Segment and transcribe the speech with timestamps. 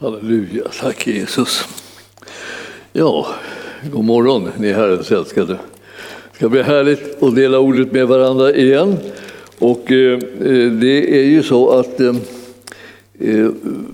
[0.00, 1.64] Halleluja, tack Jesus.
[2.92, 3.26] Ja,
[3.92, 5.52] god morgon ni Herrens älskade.
[5.52, 8.96] Det ska bli härligt att dela ordet med varandra igen.
[9.58, 12.16] Och eh, eh det är ju så att eh,
[13.18, 13.48] eh,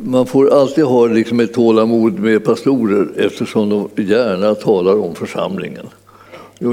[0.04, 5.86] man får alltid ha liksom ett tålamod med pastorer eftersom de gärna talar om församlingen.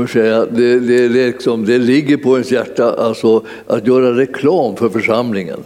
[0.10, 5.60] Säga, det, det, liksom, det ligger på ens hjärta alltså, att göra reklam för församlingen.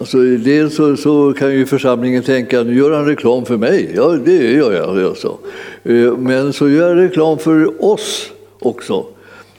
[0.00, 3.92] Alltså, dels så, så, kan ju församlingen tänka nu gör han reklam för mig.
[3.94, 5.04] Ja, det gör jag.
[5.04, 5.38] Alltså.
[6.18, 9.06] Men så gör jag reklam för oss också.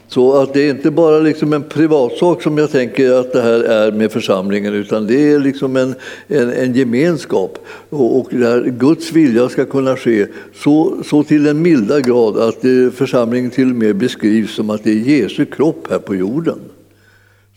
[0.08, 3.60] Så att det är inte bara liksom en privatsak som jag tänker att det här
[3.60, 5.94] är med församlingen utan det är liksom en,
[6.28, 7.58] en, en gemenskap.
[7.90, 12.64] Och, och där Guds vilja ska kunna ske så, så till en milda grad att
[12.64, 16.58] eh, församlingen till och med beskrivs som att det är Jesu kropp här på jorden.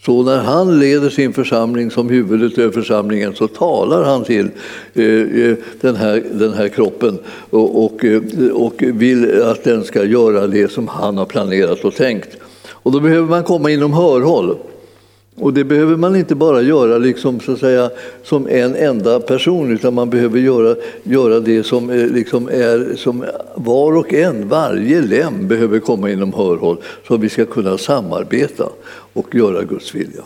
[0.05, 4.49] Så när han leder sin församling som huvudet över församlingen så talar han till
[4.93, 7.19] eh, eh, den, här, den här kroppen
[7.49, 8.21] och, och, eh,
[8.53, 12.37] och vill att den ska göra det som han har planerat och tänkt.
[12.67, 14.55] Och då behöver man komma inom hörhåll.
[15.35, 17.89] Och det behöver man inte bara göra liksom, så att säga,
[18.23, 23.25] som en enda person utan man behöver göra, göra det som, eh, liksom är, som
[23.55, 28.69] var och en, varje lem behöver komma inom hörhåll så att vi ska kunna samarbeta
[29.13, 30.21] och göra Guds vilja.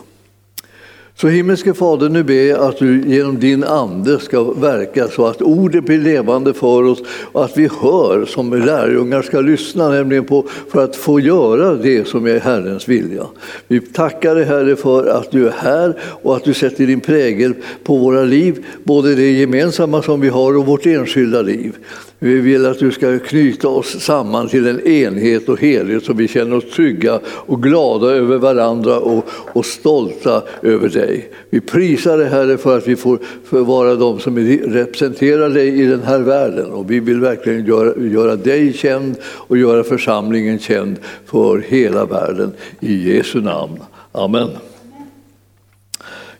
[1.20, 5.42] Så himmelske Fader, nu ber jag att du genom din ande ska verka så att
[5.42, 10.46] ordet blir levande för oss och att vi hör som lärjungar ska lyssna nämligen på
[10.72, 13.26] för att få göra det som är Herrens vilja.
[13.68, 17.54] Vi tackar dig Herre för att du är här och att du sätter din prägel
[17.84, 21.76] på våra liv, både det gemensamma som vi har och vårt enskilda liv.
[22.22, 26.28] Vi vill att du ska knyta oss samman till en enhet och helhet så vi
[26.28, 31.30] känner oss trygga och glada över varandra och, och stolta över dig.
[31.50, 35.86] Vi prisar dig Herre för att vi får för vara de som representerar dig i
[35.86, 40.96] den här världen och vi vill verkligen göra, göra dig känd och göra församlingen känd
[41.26, 42.52] för hela världen.
[42.80, 43.78] I Jesu namn.
[44.12, 44.48] Amen.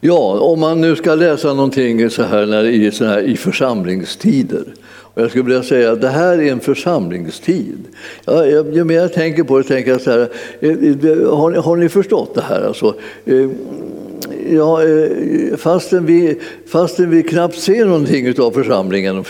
[0.00, 4.64] Ja, om man nu ska läsa någonting så här, när, i, så här, i församlingstider
[5.14, 7.78] och jag skulle vilja säga att det här är en församlingstid.
[8.24, 10.28] Ja, ju mer jag tänker på det tänker jag så här,
[10.60, 12.62] eh, har ni, har ni förstått det här?
[12.62, 12.94] Alltså,
[13.24, 13.48] eh,
[14.50, 19.24] ja, eh, fastän, vi, fastän vi knappt ser någonting av församlingen,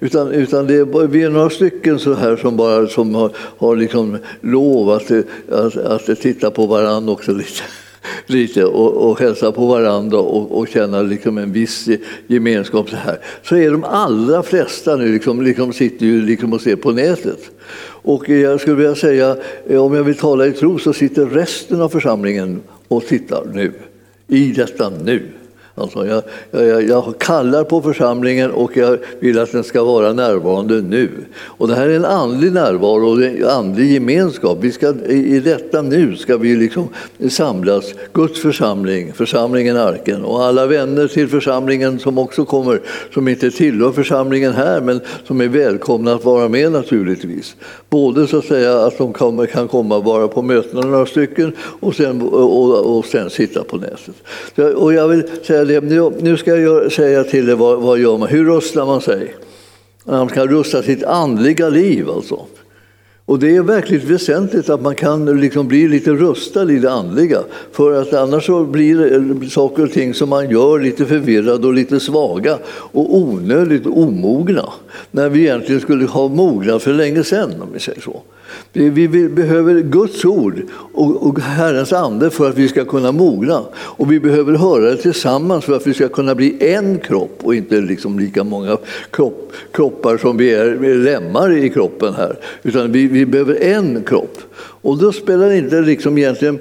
[0.00, 3.76] utan, utan det är, vi är några stycken så här som, bara, som har, har
[3.76, 5.10] liksom lov att,
[5.50, 7.62] att, att titta på varandra också lite
[8.26, 11.88] lite och, och hälsa på varandra och, och känna liksom en viss
[12.26, 12.90] gemenskap.
[12.90, 13.18] Så, här.
[13.42, 17.50] så är de allra flesta nu liksom, liksom sitter ju liksom och ser på nätet.
[18.04, 19.36] Och jag skulle vilja säga,
[19.68, 23.72] eh, om jag vill tala i tro, så sitter resten av församlingen och tittar nu.
[24.28, 25.22] I detta nu.
[25.74, 30.82] Alltså jag, jag, jag, kallar på församlingen och jag vill att den ska vara närvarande
[30.82, 31.10] nu.
[31.44, 34.58] Och det här är en andlig närvaro och en andlig gemenskap.
[34.60, 36.88] Vi ska, I detta nu ska vi liksom
[37.28, 42.80] samlas, Guds församling, församlingen Arken och alla vänner till församlingen som också kommer,
[43.14, 47.56] som inte tillhör församlingen här men som är välkomna att vara med naturligtvis.
[47.90, 51.94] Både så att säga att de kommer, kan komma bara på mötena några stycken och
[51.94, 54.76] sen, och, och sen sitta på nätet.
[54.76, 56.10] Och jag vill säga säga det.
[56.22, 58.28] Nu ska jag säga till er vad, vad gör man?
[58.28, 59.34] Hur rustar man sig?
[60.04, 62.46] Man kan rusta sitt andliga liv alltså.
[63.24, 67.38] Och det är verkligen väsentligt att man kan liksom bli lite rustad i det andliga.
[67.72, 71.74] För att annars så blir eh, saker och ting som man gör lite förvirrade och
[71.74, 74.72] lite svaga och onödigt omogna.
[75.10, 78.22] När vi egentligen skulle ha mognat för länge sedan om vi säger så.
[78.72, 80.62] Vi behöver Guds ord
[80.94, 83.60] och Herrens ande för att vi ska kunna mogna.
[83.74, 87.54] Och vi behöver höra det tillsammans för att vi ska kunna bli en kropp och
[87.54, 88.78] inte liksom lika många
[89.10, 92.38] kropp, kroppar som vi är lemmar i kroppen här.
[92.62, 94.38] Utan vi, vi behöver en kropp.
[94.56, 96.58] Och då spelar det inte liksom egentligen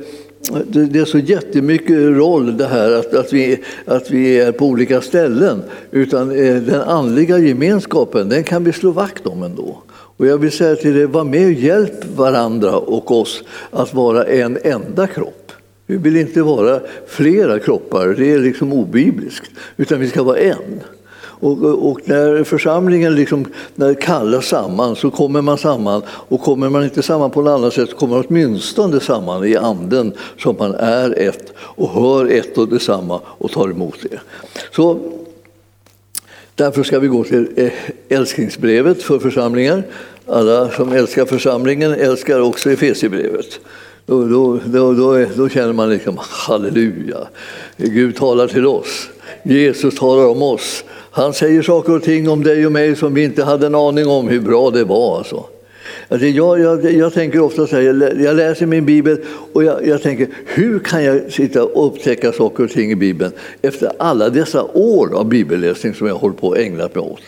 [0.68, 5.02] det är så jättemycket roll det här att, att, vi, att vi är på olika
[5.02, 5.64] ställen.
[5.92, 9.82] Utan eh, den andliga gemenskapen, den kan vi slå vakt om ändå.
[10.22, 14.24] Och jag vill säga till er, var med och hjälp varandra och oss att vara
[14.24, 15.52] en enda kropp.
[15.86, 20.84] Vi vill inte vara flera kroppar, det är liksom obibliskt, utan vi ska vara en.
[21.18, 23.46] Och, och, när församlingen liksom,
[23.76, 27.74] när kallas samman så kommer man samman och kommer man inte samman på något annat
[27.74, 32.58] sätt så kommer man åtminstone samman i anden som man är ett och hör ett
[32.58, 34.20] och detsamma och tar emot det.
[34.76, 35.00] Så
[36.56, 39.84] Därför ska vi gå till älskningsbrevet älsklingsbrevet för församlingar.
[40.28, 43.60] Alla som älskar församlingen älskar också Efesierbrevet.
[44.06, 47.28] Då, då, då, då, då känner man liksom halleluja,
[47.78, 49.10] Gud talar till oss.
[49.44, 50.84] Jesus talar om oss.
[51.12, 54.08] Han säger saker och ting om dig och mig som vi inte hade en aning
[54.08, 55.18] om hur bra det var.
[55.18, 55.46] Alltså.
[56.10, 57.82] Alltså jag, jag, jag tänker ofta så här,
[58.24, 59.18] jag läser min bibel
[59.54, 63.32] och jag, jag, tänker hur kan jag sitta och upptäcka saker och ting i bibeln
[63.62, 67.22] efter alla dessa år av bibelläsning som jag hållit på och ägnat mig åt.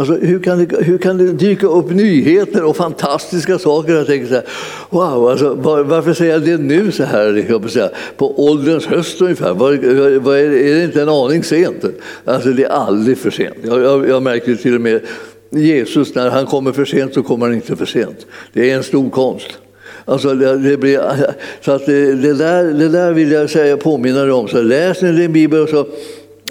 [0.00, 3.92] Alltså, hur, kan det, hur kan det dyka upp nyheter och fantastiska saker?
[3.92, 4.44] Jag tänker så här,
[4.90, 9.54] wow, alltså, var, varför säger jag det nu så här liksom, på ålderns höst ungefär?
[9.54, 11.84] Var, var, är, är, det inte en aning sent?
[12.24, 13.56] Alltså, det är aldrig för sent.
[13.62, 15.00] Jag, jag, jag märker till och med
[15.50, 18.26] Jesus, när han kommer för sent så kommer han inte för sent.
[18.52, 19.58] Det är en stor konst.
[20.04, 21.00] Alltså det, det blir,
[21.60, 24.48] så att det, det, där, det där vill jag säga, påminna dig om.
[24.48, 25.86] Så läs din bibel och, så,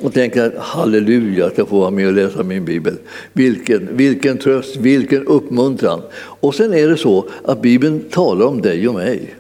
[0.01, 2.98] och tänker att halleluja att jag får vara med och läsa min bibel.
[3.34, 6.01] Vilken, vilken tröst, vilken uppmuntran.
[6.16, 9.36] Och sen är det så att Bibeln talar om dig och mig.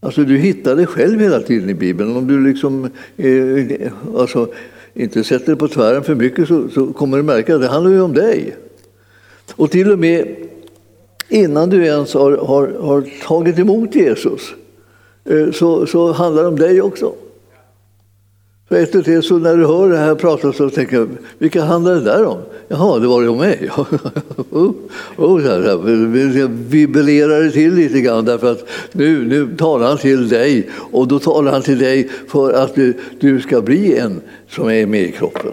[0.00, 2.16] Alltså du hittar dig själv hela tiden i Bibeln.
[2.16, 4.48] Om du liksom, eh, alltså,
[4.94, 7.90] inte sätter dig på tvären för mycket så, så kommer du märka att det handlar
[7.90, 8.56] ju om dig.
[9.56, 10.36] Och till och med
[11.28, 14.54] innan du ens har, har, har tagit emot Jesus
[15.24, 17.14] eh, så, så handlar det om dig också.
[18.68, 21.94] För efter det, så när du hör det här pratas så tänker jag, vilka handlar
[21.94, 22.38] det där om?
[22.68, 23.70] Jaha, det var det om mig.
[24.50, 24.74] och
[25.16, 30.28] oh, så här, vibrerar det till lite grann därför att nu, nu talar han till
[30.28, 34.70] dig och då talar han till dig för att du, du ska bli en som
[34.70, 35.52] är med i kroppen.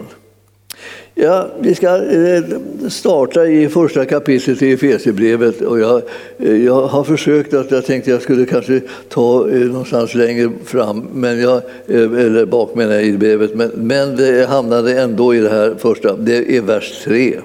[1.18, 2.44] Ja, vi ska eh,
[2.88, 5.60] starta i första kapitlet i Efesierbrevet.
[5.60, 6.02] Och jag,
[6.38, 11.06] eh, jag har försökt att jag tänkte jag skulle kanske ta eh, någonstans längre fram,
[11.12, 15.48] men jag, eller bak menar jag i brevet, men, men det hamnade ändå i det
[15.48, 16.16] här första.
[16.16, 17.40] Det är vers 3.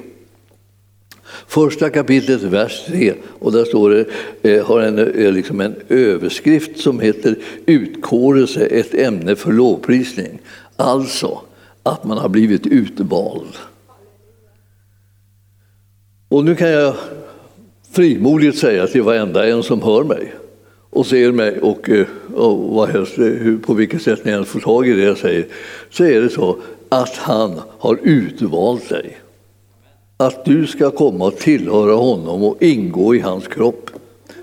[1.48, 4.06] Första kapitlet, vers 3, och där står
[4.42, 4.96] det, har en,
[5.34, 7.36] liksom en överskrift som heter
[7.66, 10.40] Utkårelse, ett ämne för lovprisning.
[10.76, 11.42] Alltså,
[11.84, 13.56] att man har blivit utvald.
[16.30, 16.96] Och nu kan jag
[17.92, 20.34] frimodigt säga till varenda en som hör mig
[20.90, 24.60] och ser mig och, eh, och vad helst, eh, på vilket sätt ni än får
[24.60, 25.48] tag i det jag säger,
[25.90, 26.58] så är det så
[26.90, 29.18] att han har utvalt dig.
[30.18, 33.90] Att du ska komma och tillhöra honom och ingå i hans kropp.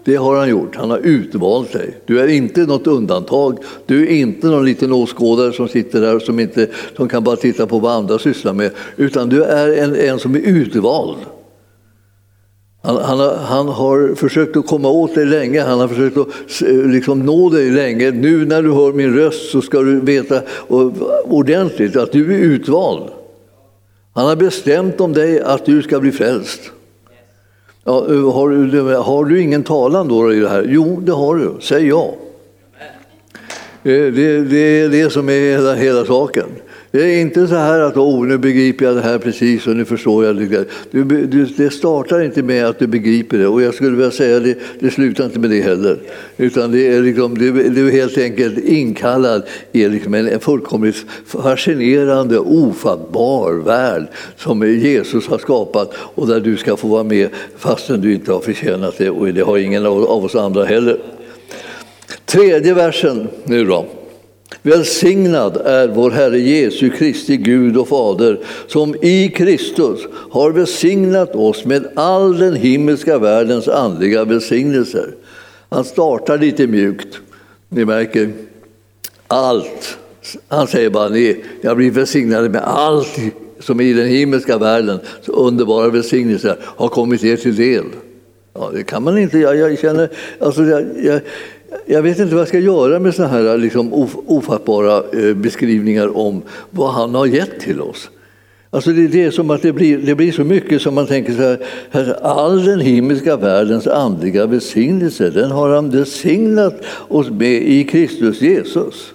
[0.09, 0.77] Det har han gjort.
[0.77, 2.01] Han har utvalt dig.
[2.07, 3.59] Du är inte något undantag.
[3.87, 6.67] Du är inte någon liten åskådare som sitter där som inte
[6.97, 8.71] som kan bara titta på vad andra sysslar med.
[8.97, 11.17] Utan du är en, en som är utvald.
[12.83, 16.29] Han, han, har, han, har, försökt att komma åt dig länge, han har försökt att
[16.69, 18.11] liksom nå dig länge.
[18.11, 20.43] Nu när du hör min röst så ska du veta
[21.25, 23.11] ordentligt att du är utvald.
[24.15, 26.61] Han har bestämt om dig att du ska bli frälst.
[27.85, 27.93] Ja,
[28.33, 30.67] har, du, har du ingen talan då i det här?
[30.69, 31.55] Jo, det har du.
[31.61, 32.15] Säg ja.
[33.83, 36.47] Eh, det, det, det är det som är hela, hela saken.
[36.91, 39.85] Det är inte så här att oh, nu begriper jag det här precis och nu
[39.85, 40.65] förstår jag det.
[40.91, 44.41] Du, du, det startar inte med att du begriper det och jag skulle vilja säga
[44.41, 45.99] det, det slutar inte med det heller.
[46.37, 49.43] Utan det är, liksom, du, du är helt enkelt inkallad
[49.73, 54.07] i liksom en, en fullkomligt fascinerande, ofattbar värld
[54.37, 58.41] som Jesus har skapat och där du ska få vara med fastän du inte har
[58.41, 60.99] förtjänat det och det har ingen av oss andra heller.
[62.25, 63.87] Tredje versen nu då.
[64.63, 70.01] Välsignad är vår Herre Jesu Kristi Gud och Fader som i Kristus
[70.31, 75.15] har välsignat oss med all den himmelska världens andliga välsignelser.
[75.69, 77.19] Han startar lite mjukt.
[77.69, 78.33] Ni märker,
[79.27, 79.99] allt.
[80.49, 83.19] Han säger bara ni, jag blir välsignad med allt
[83.61, 87.85] som i den himmelska världen, så underbara välsignelser, har kommit er till del.
[88.55, 89.39] Ja, det kan man inte.
[89.39, 91.21] Jag, jag känner, alltså, jag, jag
[91.87, 93.93] jag vet inte vad jag ska göra med sådana här liksom,
[94.27, 98.11] ofattbara eh, beskrivningar om vad han har gett till oss.
[98.71, 101.33] Alltså det, det är som att det blir, det blir så mycket som man tänker
[101.33, 106.75] så här, all den himmelska världens andliga välsignelse, den har han välsignat
[107.09, 109.15] oss med i Kristus Jesus.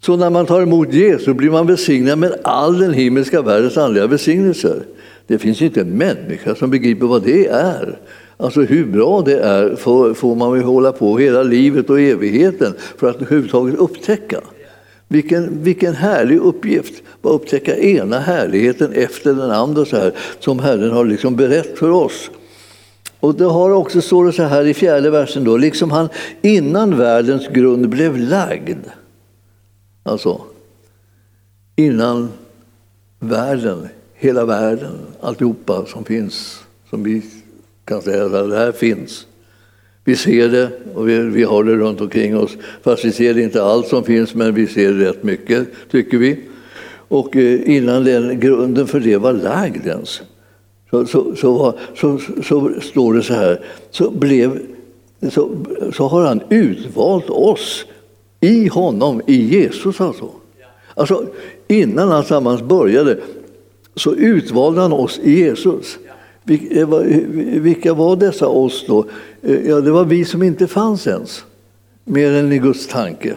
[0.00, 4.06] Så när man tar emot Jesus blir man välsignad med all den himmelska världens andliga
[4.06, 4.82] välsignelser.
[5.26, 7.98] Det finns inte en människa som begriper vad det är.
[8.40, 12.74] Alltså hur bra det är får, får man väl hålla på hela livet och evigheten
[12.96, 14.40] för att överhuvudtaget upptäcka.
[15.08, 20.90] Vilken, vilken härlig uppgift, att upptäcka ena härligheten efter den andra så här, som Herren
[20.90, 22.30] har liksom berättat för oss.
[23.20, 26.08] Och det har också står det så här i fjärde versen då, liksom han
[26.42, 28.78] innan världens grund blev lagd.
[30.02, 30.40] Alltså,
[31.76, 32.28] innan
[33.18, 37.22] världen, hela världen, alltihopa som finns, som vi
[37.90, 39.26] kan säga att det här finns.
[40.04, 42.56] Vi ser det och vi, vi har det runt omkring oss.
[42.82, 46.40] Fast vi ser inte allt som finns, men vi ser rätt mycket, tycker vi.
[47.08, 50.22] Och eh, innan den grunden för det var lagd ens,
[50.90, 54.58] så, så, så, så, så står det så här, så, blev,
[55.30, 55.50] så,
[55.92, 57.84] så har han utvalt oss
[58.40, 60.30] i honom, i Jesus alltså.
[60.94, 61.26] Alltså
[61.68, 63.18] innan alltsammans började
[63.94, 65.98] så utvalde han oss i Jesus.
[66.48, 66.88] Eh,
[67.60, 69.04] vilka var dessa oss då?
[69.42, 71.44] Eh, ja, det var vi som inte fanns ens,
[72.04, 73.36] mer än i Guds tanke.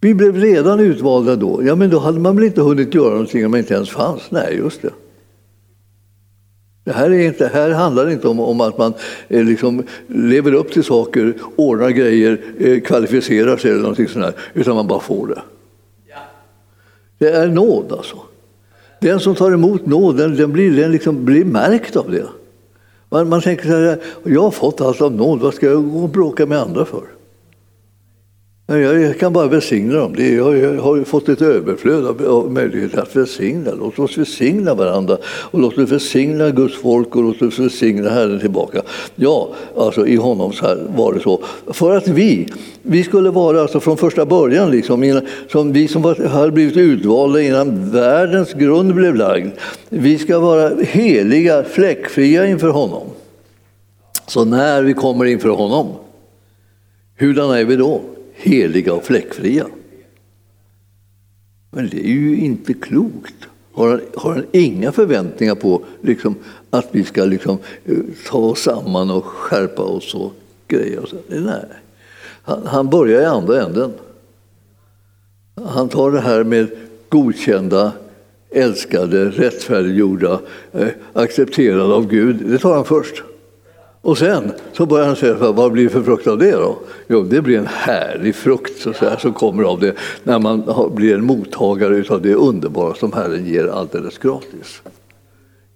[0.00, 1.64] Vi blev redan utvalda då.
[1.64, 4.22] Ja, men då hade man väl inte hunnit göra någonting om man inte ens fanns?
[4.30, 4.90] Nej, just det.
[6.84, 8.94] Det här, är inte, här handlar det inte om, om att man
[9.28, 14.34] eh, liksom lever upp till saker, ordnar grejer, eh, kvalificerar sig eller någonting sånt där,
[14.54, 15.42] utan man bara får det.
[17.18, 18.16] Det är nåd alltså.
[19.04, 22.26] Den som tar emot nåd, den, den blir, den liksom blir märkt av det.
[23.08, 26.02] Man, man tänker så här, jag har fått allt av nåd, vad ska jag gå
[26.02, 27.02] och bråka med andra för?
[28.66, 30.14] Jag kan bara välsigna dem.
[30.18, 33.70] Jag har fått ett överflöd av möjligheter att välsigna.
[33.78, 38.40] Låt oss välsigna varandra och låt oss välsigna Guds folk och låt oss välsigna Herren
[38.40, 38.82] tillbaka.
[39.14, 41.40] Ja, alltså i honom så var det så.
[41.66, 42.48] För att vi,
[42.82, 47.40] vi skulle vara alltså från första början, liksom, som vi som var, hade blivit utvalda
[47.42, 49.50] innan världens grund blev lagd.
[49.88, 53.02] Vi ska vara heliga, fläckfria inför honom.
[54.26, 55.86] Så när vi kommer inför honom,
[57.18, 58.00] hurdana är vi då?
[58.44, 59.66] Heliga och fläckfria.
[61.70, 63.34] Men det är ju inte klokt.
[63.72, 66.34] Har han, har han inga förväntningar på liksom,
[66.70, 67.96] att vi ska liksom, eh,
[68.26, 70.32] ta oss samman och skärpa oss och
[70.68, 70.98] grejer?
[70.98, 71.16] Och så?
[71.28, 71.64] Nej.
[72.42, 73.92] Han, han börjar i andra änden.
[75.54, 76.68] Han tar det här med
[77.08, 77.92] godkända,
[78.50, 80.40] älskade, rättfärdiggjorda,
[80.72, 82.36] eh, accepterade av Gud.
[82.36, 83.22] Det tar han först.
[84.04, 86.78] Och sen så börjar han säga, vad blir det för frukt av det då?
[87.08, 90.62] Jo, det blir en härlig frukt så här, som kommer av det när man
[90.94, 94.82] blir en mottagare av det underbara som Herren ger alldeles gratis.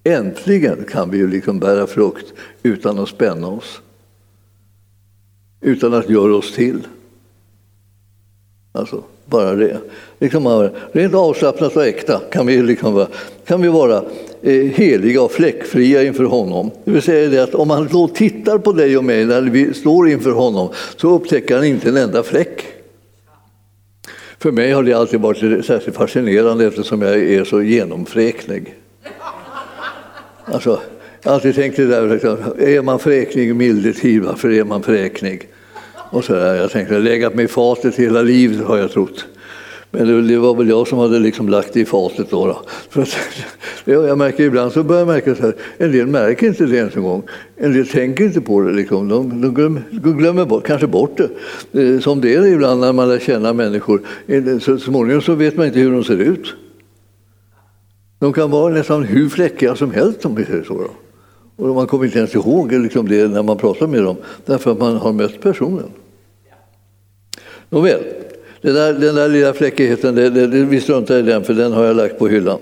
[0.04, 2.32] Äntligen kan vi ju liksom bära frukt
[2.62, 3.80] utan att spänna oss.
[5.61, 6.87] Utan att göra oss till.
[8.73, 9.80] Alltså, bara det.
[10.18, 13.08] Liksom, rent avslappnat och äkta kan vi, liksom vara,
[13.47, 14.04] kan vi vara
[14.42, 16.71] Eh, heliga och fläckfria inför honom.
[16.85, 19.75] Det vill säga det att om han då tittar på dig och mig när vi
[19.75, 22.64] står inför honom så upptäcker han inte en enda fläck.
[24.38, 28.75] För mig har det alltid varit särskilt fascinerande eftersom jag är så genomfräknig.
[30.45, 30.80] Alltså,
[31.23, 34.83] jag har alltid tänkt det där, liksom, är man fräknig i mildetid, varför är man
[34.83, 35.49] fräknig?
[36.11, 36.54] Och så där.
[36.54, 39.26] Jag tänkte, legat mig i fatet hela livet har jag trott.
[39.90, 42.30] Men det var väl jag som hade liksom lagt det i fatet.
[42.30, 42.62] Då, då.
[42.90, 43.16] För att,
[43.85, 47.02] jag märker ibland så börjar jag märka att en del märker inte det ens en
[47.02, 47.23] gång.
[47.57, 48.73] En del tänker inte på det.
[48.73, 49.09] Liksom.
[49.09, 51.18] De, de, glömmer, glömmer bort, kanske bort
[51.73, 51.83] det.
[51.83, 54.02] Eh, som det är ibland när man lär känna människor.
[54.26, 56.54] Eh, så småningom så vet man inte hur de ser ut.
[58.18, 60.75] De kan vara nästan hur fläckiga som helst om vi säger så.
[60.75, 60.90] Då.
[61.59, 64.16] Och man kommer inte ens ihåg liksom det när man pratar med dem,
[64.47, 65.90] därför att man har mött personen.
[67.71, 68.00] Nåväl,
[68.60, 71.84] den där, den där lilla fläckigheten, det, det, vi struntar i den, för den har
[71.84, 72.58] jag lagt på hyllan.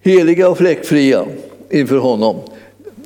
[0.00, 1.26] Heliga och fläckfria
[1.70, 2.40] inför honom.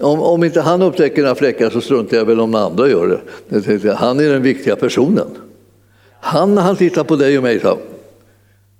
[0.00, 3.94] Om, om inte han upptäcker några fläckar så struntar jag väl om andra gör det.
[3.94, 5.26] Han är den viktiga personen.
[6.20, 7.78] Han, när han tittar på dig och mig, så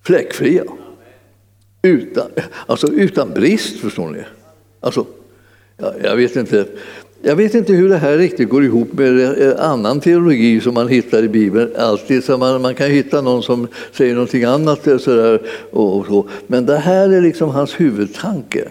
[0.02, 0.64] fläckfria.
[1.82, 2.26] Utan,
[2.66, 4.18] alltså utan brist, förstår ni.
[4.80, 5.06] Alltså,
[6.02, 6.66] jag vet inte.
[7.26, 11.23] Jag vet inte hur det här riktigt går ihop med annan teologi som man hittar
[11.23, 11.76] i Bibeln.
[11.78, 14.87] Alltid, så man, man kan hitta någon som säger någonting annat.
[14.87, 16.28] Eh, Sådär, och, så.
[16.47, 18.68] Men det här är liksom hans huvudtanke.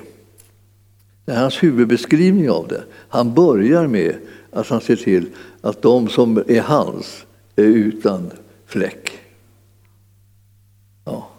[1.25, 2.83] Det är hans huvudbeskrivning av det.
[3.09, 4.15] Han börjar med
[4.51, 5.25] att han ser till
[5.61, 8.31] att de som är hans är utan
[8.67, 9.11] fläck.
[11.05, 11.29] Ja.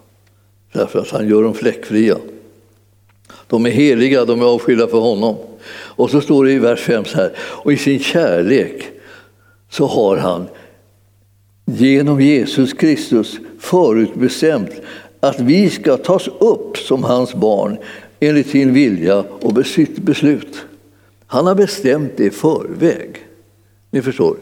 [0.72, 2.15] Därför att han gör dem fläckfria.
[3.48, 5.36] De är heliga, de är avskilda för honom.
[5.70, 8.90] Och så står det i vers 5 så här, och i sin kärlek
[9.70, 10.48] så har han
[11.64, 14.70] genom Jesus Kristus förutbestämt
[15.20, 17.78] att vi ska tas upp som hans barn
[18.20, 20.64] enligt sin vilja och sitt beslut.
[21.26, 23.26] Han har bestämt det i förväg.
[23.90, 24.36] Ni förstår?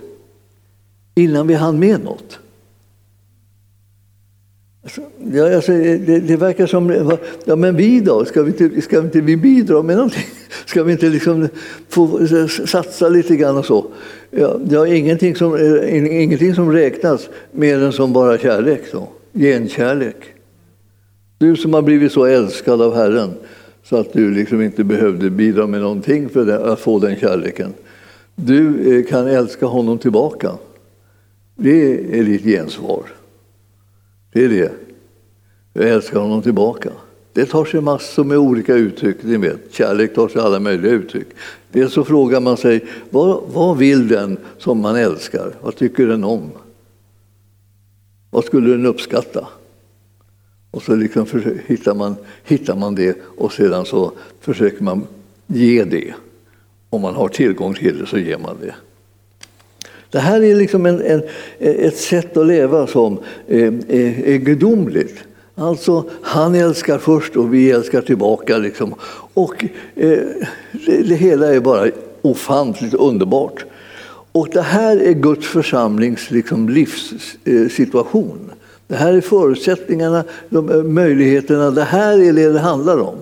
[1.15, 2.39] Innan vi hann med något.
[4.85, 5.01] Alltså,
[5.33, 9.21] ja, alltså, det, det, verkar som, ja men vi då, ska vi inte, ska inte
[9.21, 10.25] vi bidra med någonting?
[10.67, 11.49] Ska vi inte liksom
[11.89, 12.27] få
[12.67, 13.87] satsa lite grann och så?
[14.31, 19.09] Ja, ja, ingenting, som, eh, ingenting som räknas mer än som bara kärlek, då.
[19.33, 20.17] genkärlek.
[21.39, 23.31] Du som har blivit så älskad av Herren
[23.85, 27.75] så att du liksom inte behövde bidra med någonting för att få den kärleken.
[28.35, 30.51] Du eh, kan älska honom tillbaka.
[31.57, 33.05] Det är ditt gensvar.
[34.35, 34.73] Det är det.
[35.73, 36.91] Jag älskar honom tillbaka.
[37.33, 39.17] Det tar sig massor med olika uttryck.
[39.23, 39.75] Ni vet.
[39.75, 41.27] Kärlek tar sig alla möjliga uttryck.
[41.73, 45.55] Dels så frågar man sig vad, vad vill den som man älskar?
[45.61, 46.51] Vad tycker den om?
[48.31, 49.49] Vad skulle den uppskatta?
[50.71, 51.27] Och så liksom
[51.67, 55.07] hittar, man, hittar man det och sedan så försöker man
[55.47, 56.15] ge det.
[56.91, 58.75] Om man har tillgång till det så ger man det.
[60.15, 61.23] Det här är liksom en, en,
[61.59, 63.19] ett sätt att leva som
[63.49, 65.19] är, är, är gudomligt.
[65.55, 68.59] Alltså, han älskar först och vi älskar tillbaka.
[68.59, 68.95] Liksom.
[69.35, 70.19] Och eh,
[70.87, 71.91] det, det, hela är bara
[72.23, 73.65] ofantligt underbart.
[74.33, 78.41] Och det här är Guds församlings liksom, livssituation.
[78.49, 78.55] Eh,
[78.87, 81.71] det här är förutsättningarna, de, möjligheterna.
[81.71, 83.17] Det här är det det handlar om.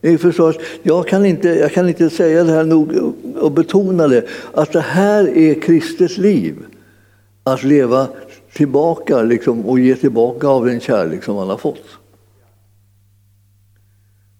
[0.00, 4.26] Ni förstår, jag, kan inte, jag kan inte säga det här nog och betona det,
[4.52, 6.54] att det här är Kristus liv.
[7.44, 8.08] Att leva
[8.52, 11.84] tillbaka liksom, och ge tillbaka av den kärlek som man har fått.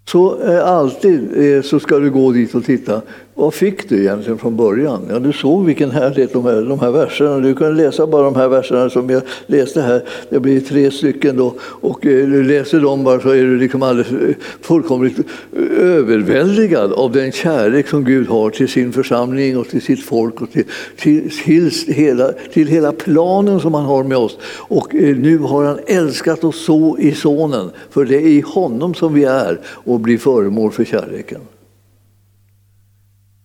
[0.08, 3.02] Så eh, alltid eh, så ska du gå dit och titta.
[3.38, 5.02] Vad fick du egentligen från början?
[5.11, 7.38] Ja, du såg vilken härlighet de här, de här verserna.
[7.38, 10.02] Du kunde läsa bara de här verserna som jag läste här.
[10.30, 11.54] Det blir tre stycken då.
[11.61, 16.92] Och eh, du läser dem bara så är du liksom alldeles eh, fullkomligt eh, överväldigad
[16.92, 20.64] av den kärlek som Gud har till sin församling och till sitt folk och till,
[20.97, 24.38] till, till, hela, till hela planen som han har med oss.
[24.59, 29.14] Och nu har han älskat oss så i Sonen, för det är i honom som
[29.14, 31.40] vi är och blir föremål för kärleken.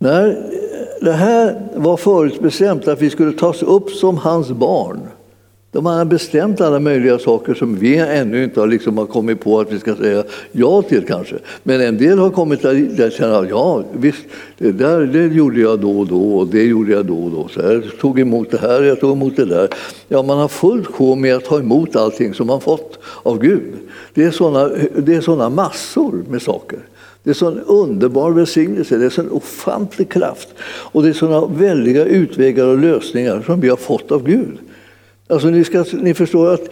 [0.03, 0.37] När
[1.01, 4.99] det här var förutbestämt att vi skulle tas upp som hans barn.
[5.71, 9.59] De har bestämt alla möjliga saker som vi ännu inte har, liksom har kommit på
[9.59, 11.35] att vi ska säga ja till kanske.
[11.63, 14.23] Men en del har kommit där och känner ja visst,
[14.57, 17.47] det, där, det gjorde jag då och då och det gjorde jag då och då.
[17.47, 19.69] Så jag tog emot det här, jag tog emot det där.
[20.07, 23.73] Ja, man har fullt sjå med att ta emot allting som man fått av Gud.
[24.13, 26.79] Det är sådana massor med saker.
[27.23, 30.47] Det är sån underbar välsignelse, det är sån ofantlig kraft.
[30.63, 34.57] Och det är såna väldiga utvägar och lösningar som vi har fått av Gud.
[35.27, 36.69] Alltså ni, ska, ni förstår att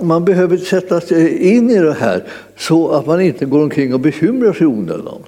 [0.00, 2.24] man behöver sätta sig in i det här
[2.56, 5.22] så att man inte går omkring och bekymrar sig onödan.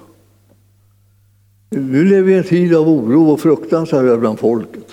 [1.70, 4.90] Nu lever vi i en tid av oro och fruktan så här bland folket.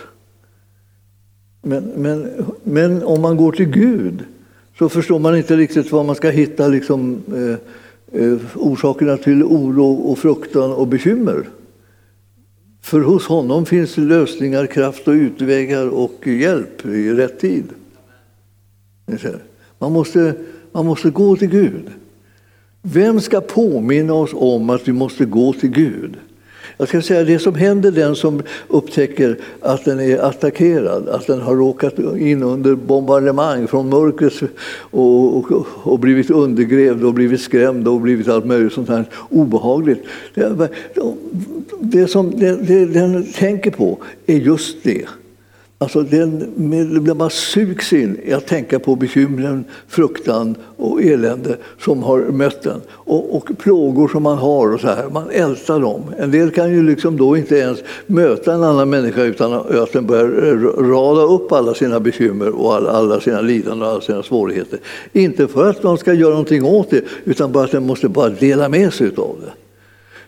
[1.62, 4.24] Men, men, men om man går till Gud
[4.78, 7.58] så förstår man inte riktigt vad man ska hitta liksom, Eh,
[8.12, 11.50] Eh, orsakerna till oro och fruktan och bekymmer.
[12.82, 17.64] För hos honom finns lösningar, kraft och utvägar och hjälp i rätt tid.
[19.80, 20.34] Man måste,
[20.72, 21.90] man måste gå till Gud.
[22.82, 26.18] Vem ska påminna oss om att vi måste gå till Gud?
[26.78, 31.42] Jag ska säga det som händer den som upptäcker att den är attackerad, att den
[31.42, 34.34] har råkat in under bombardemang från mörkret
[34.92, 40.04] och, och, och blivit undergrävd och blivit skrämd och blivit allt möjligt sånt här obehagligt.
[40.34, 40.70] Det,
[41.80, 45.06] det som det, det, den tänker på är just det.
[45.78, 52.20] Alltså den, man sugs in i att tänka på bekymren, fruktan och elände som har
[52.20, 52.82] mött en.
[52.90, 54.74] Och, och plågor som man har.
[54.74, 55.10] och så här.
[55.10, 56.02] Man ältar dem.
[56.18, 60.06] En del kan ju liksom då inte ens möta en annan människa utan att den
[60.06, 60.56] börjar
[60.92, 64.80] rada upp alla sina bekymmer och alla, alla sina lidanden och alla sina svårigheter.
[65.14, 68.30] Inte för att man ska göra någonting åt det utan bara att den måste bara
[68.30, 69.65] dela med sig av det.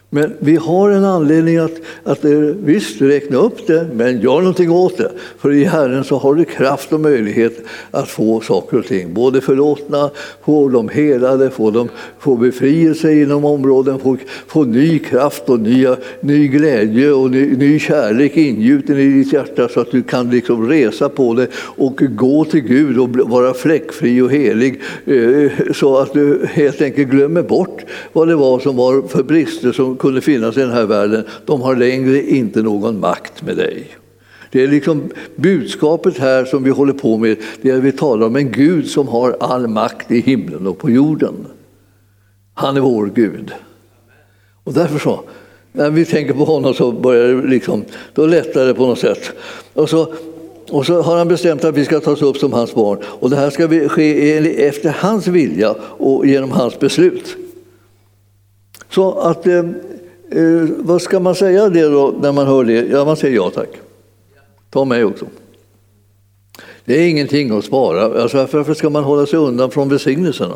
[0.09, 2.31] Men vi har en anledning att, att eh,
[2.63, 5.11] visst räkna upp det, men gör någonting åt det.
[5.37, 7.53] För i Herren så har du kraft och möjlighet
[7.91, 10.09] att få saker och ting både förlåtna,
[10.45, 11.89] få dem helade, få, dem,
[12.19, 14.17] få befrielse inom områden, få,
[14.47, 19.69] få ny kraft och nya, ny glädje och ny, ny kärlek ingjuten i ditt hjärta
[19.69, 24.21] så att du kan liksom resa på det och gå till Gud och vara fläckfri
[24.21, 29.07] och helig eh, så att du helt enkelt glömmer bort vad det var som var
[29.07, 33.43] för brister som kunde finnas i den här världen, de har längre inte någon makt
[33.43, 33.87] med dig.
[34.51, 38.27] Det är liksom budskapet här som vi håller på med, det är att vi talar
[38.27, 41.33] om en Gud som har all makt i himlen och på jorden.
[42.53, 43.51] Han är vår Gud.
[44.63, 45.21] Och därför så,
[45.71, 47.83] när vi tänker på honom så börjar det liksom,
[48.13, 49.31] då lättar det på något sätt.
[49.73, 50.13] Och så,
[50.69, 52.99] och så har han bestämt att vi ska tas upp som hans barn.
[53.03, 57.37] Och det här ska ske efter hans vilja och genom hans beslut.
[58.97, 59.59] Så att, eh,
[60.31, 62.87] eh, vad ska man säga det då när man hör det?
[62.91, 63.69] Ja, man säger ja tack.
[64.69, 65.25] Ta mig också.
[66.85, 68.21] Det är ingenting att spara.
[68.21, 70.55] Alltså, varför ska man hålla sig undan från välsignelserna?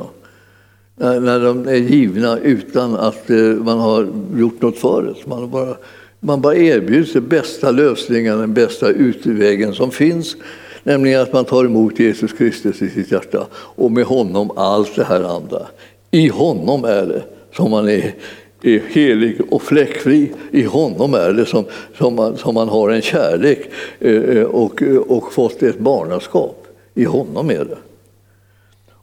[0.96, 5.30] När, när de är givna utan att eh, man har gjort något för det.
[5.30, 5.76] Man bara,
[6.20, 10.36] man bara erbjuds den bästa lösningen, den bästa utvägen som finns
[10.84, 15.04] Nämligen att man tar emot Jesus Kristus i sitt hjärta och med honom allt det
[15.04, 15.68] här andra.
[16.12, 18.14] I honom är det som man är,
[18.62, 20.32] är helig och fläckfri.
[20.52, 21.66] I honom är det som,
[21.98, 23.60] som, man, som man har en kärlek
[24.00, 26.68] eh, eh, och, och fått ett barnaskap.
[26.94, 27.78] I honom är det.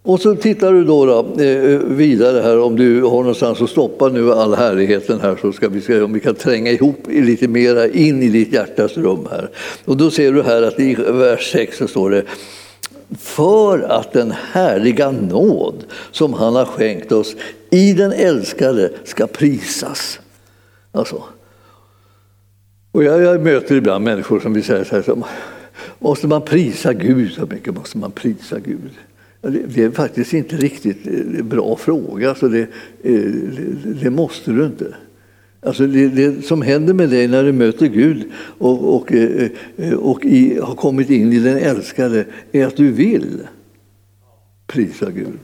[0.09, 4.09] Och så tittar du då, då eh, vidare här, om du har någonstans att stoppa
[4.09, 7.89] nu all härligheten här så ska vi se om vi kan tränga ihop lite mera
[7.89, 9.51] in i ditt hjärtas rum här.
[9.85, 12.23] Och då ser du här att i vers 6 så står det
[13.17, 17.37] för att den härliga nåd som han har skänkt oss
[17.71, 20.21] i den älskade ska prisas.
[20.93, 21.23] Alltså.
[22.93, 25.25] Och jag, jag möter ibland människor som vill säga så här, så,
[25.99, 27.33] måste man prisa Gud?
[27.33, 28.91] Så mycket måste man prisa Gud.
[29.41, 32.67] Det är faktiskt inte riktigt en bra fråga, så det, eh,
[33.03, 34.95] det, det måste du inte.
[35.61, 38.25] Alltså det, det, som händer med dig när du möter Gud
[38.59, 39.51] och, och, eh,
[39.99, 43.41] och i, har kommit in i den älskade är att du vill
[44.67, 45.41] prisa Gud.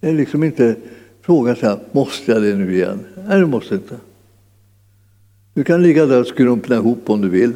[0.00, 0.76] Det är liksom inte
[1.22, 2.98] fråga så här, måste jag det nu igen?
[3.28, 3.94] Nej, du måste inte.
[5.54, 7.52] Du kan ligga där och skrumpna ihop om du vill,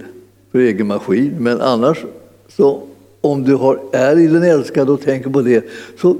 [0.52, 2.04] för egen maskin, men annars
[2.48, 2.82] så
[3.20, 5.64] om du har, är i den älskade och tänker på det,
[6.00, 6.16] så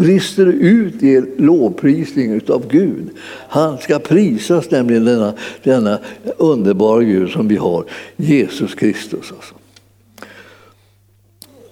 [0.00, 3.08] brister du ut i lovprisning av Gud.
[3.48, 5.98] Han ska prisas, nämligen denna, denna
[6.36, 7.84] underbara Gud som vi har,
[8.16, 9.32] Jesus Kristus.
[9.32, 9.54] Alltså.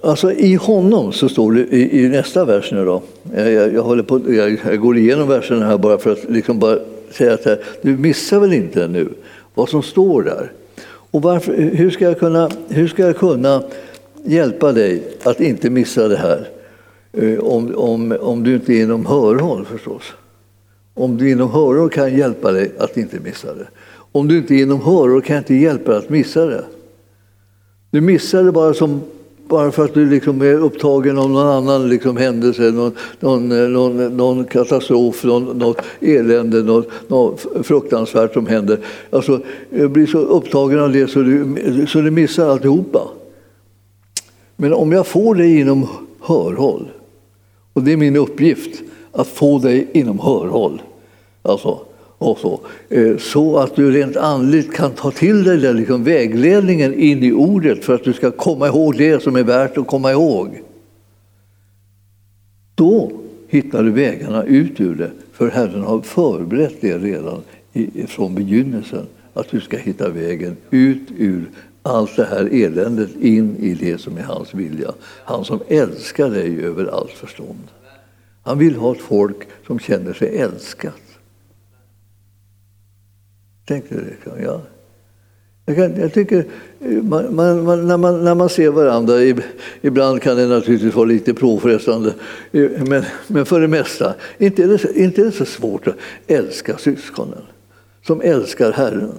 [0.01, 3.03] Alltså i honom så står det i, i nästa vers nu då.
[3.37, 6.59] Jag, jag, jag håller på, jag, jag, går igenom verserna här bara för att liksom
[6.59, 6.79] bara
[7.11, 9.09] säga att här, du missar väl inte nu
[9.55, 10.53] vad som står där.
[11.11, 13.63] Och varför, hur, ska jag kunna, hur ska jag kunna
[14.25, 16.49] hjälpa dig att inte missa det här.
[17.13, 20.03] Eh, om, om, om du inte är inom hörhåll förstås.
[20.95, 23.69] Om du inom hörhåll kan hjälpa dig att inte missa det.
[24.13, 26.65] Om du inte är inom hörhåll kan jag inte hjälpa dig att missa det.
[27.91, 29.03] Du missar det bara, som,
[29.49, 34.17] bara för att du liksom är upptagen av någon annan liksom händelse, någon, någon, någon,
[34.17, 38.79] någon katastrof, någon, något elände, något, något fruktansvärt som händer.
[39.11, 39.41] Alltså,
[39.71, 43.01] du blir så upptagen av det så du, så du missar alltihopa.
[44.57, 45.89] Men om jag får dig inom
[46.21, 46.89] hörhåll,
[47.79, 50.83] och det är min uppgift att få dig inom hörhåll,
[51.43, 51.81] alltså,
[52.19, 56.95] och så, eh, så att du rent andligt kan ta till dig den liksom vägledningen
[56.95, 60.13] in i ordet för att du ska komma ihåg det som är värt att komma
[60.13, 60.63] ihåg.
[62.75, 63.13] Då
[63.49, 67.43] hittar du vägarna ut ur det, för Herren har förberett det redan
[68.07, 71.51] från begynnelsen, att du ska hitta vägen ut ur
[71.89, 74.93] allt det här eländet in i det som är hans vilja.
[75.25, 77.69] Han som älskar dig över allt förstånd.
[78.43, 80.95] Han vill ha ett folk som känner sig älskat.
[83.67, 84.43] Tänk dig det.
[84.43, 84.61] Ja.
[85.69, 86.45] Jag, kan, jag tycker,
[86.81, 89.15] eh, man, man, man, när, man, när man ser varandra,
[89.81, 92.15] ibland kan det naturligtvis vara lite påfrestande,
[92.53, 95.97] eh, men, men för det mesta, inte är det, inte är det så svårt att
[96.27, 97.43] älska syskonen
[98.07, 99.15] som älskar Herren.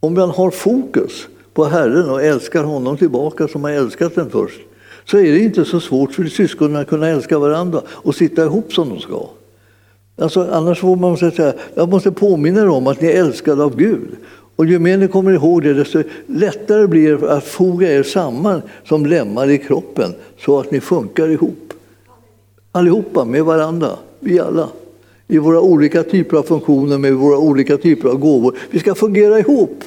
[0.00, 4.60] Om man har fokus på Herren och älskar honom tillbaka som har älskat den först
[5.04, 8.72] så är det inte så svårt för syskonen att kunna älska varandra och sitta ihop
[8.72, 9.26] som de ska.
[10.18, 13.76] Alltså, annars får man säga jag måste påminna er om att ni är älskade av
[13.76, 14.08] Gud.
[14.56, 18.62] Och ju mer ni kommer ihåg det, desto lättare blir det att foga er samman
[18.84, 21.72] som lemmar i kroppen så att ni funkar ihop.
[22.72, 23.90] Allihopa, med varandra,
[24.20, 24.68] vi alla.
[25.28, 28.56] I våra olika typer av funktioner, med våra olika typer av gåvor.
[28.70, 29.84] Vi ska fungera ihop.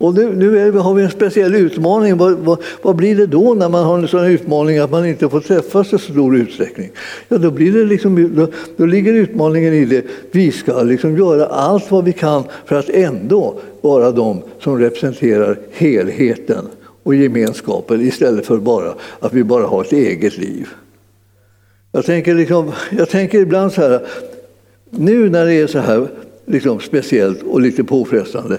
[0.00, 2.16] Och nu, nu är, har vi en speciell utmaning.
[2.16, 5.28] Vad, vad, vad, blir det då när man har en sån utmaning att man inte
[5.28, 6.90] får träffas i så stor utsträckning?
[7.28, 10.04] Ja, då, blir det liksom, då, då ligger utmaningen i det.
[10.30, 15.58] Vi ska liksom göra allt vad vi kan för att ändå vara de som representerar
[15.72, 16.68] helheten
[17.02, 20.68] och gemenskapen istället för bara att vi bara har ett eget liv.
[21.92, 24.00] Jag tänker, liksom, jag tänker ibland så här,
[24.90, 26.08] nu när det är så här
[26.46, 28.58] liksom speciellt och lite påfrestande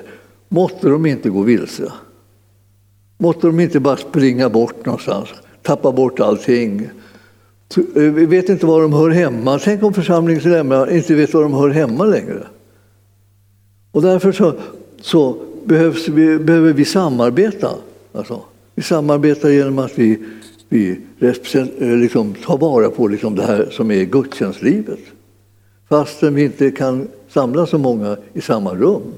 [0.54, 1.92] Måtte de inte gå vilse.
[3.18, 5.30] Måtte de inte bara springa bort någonstans,
[5.62, 6.90] tappa bort allting.
[7.78, 9.60] Eh, vi vet inte var de hör hemma.
[9.60, 12.48] Tänk om församlingsmedlemmar inte vet var de hör hemma längre.
[13.92, 14.54] Och därför så,
[15.02, 17.70] så behövs vi, behöver vi samarbeta.
[18.14, 18.42] Alltså,
[18.76, 20.20] vi samarbetar genom att vi,
[20.70, 25.00] vi eh, liksom, tar vara på liksom det här som är gudstjänstlivet.
[25.90, 29.14] Fastän vi inte kan samla så många i samma rum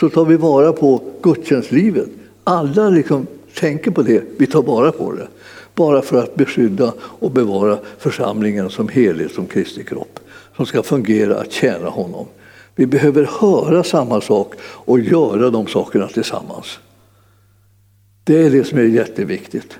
[0.00, 2.08] så tar vi vara på gudstjänstlivet.
[2.44, 5.28] Alla liksom tänker på det, vi tar vara på det.
[5.74, 10.20] Bara för att beskydda och bevara församlingen som helhet, som Kristi kropp,
[10.56, 12.26] som ska fungera att tjäna honom.
[12.74, 16.78] Vi behöver höra samma sak och göra de sakerna tillsammans.
[18.24, 19.78] Det är det som är jätteviktigt.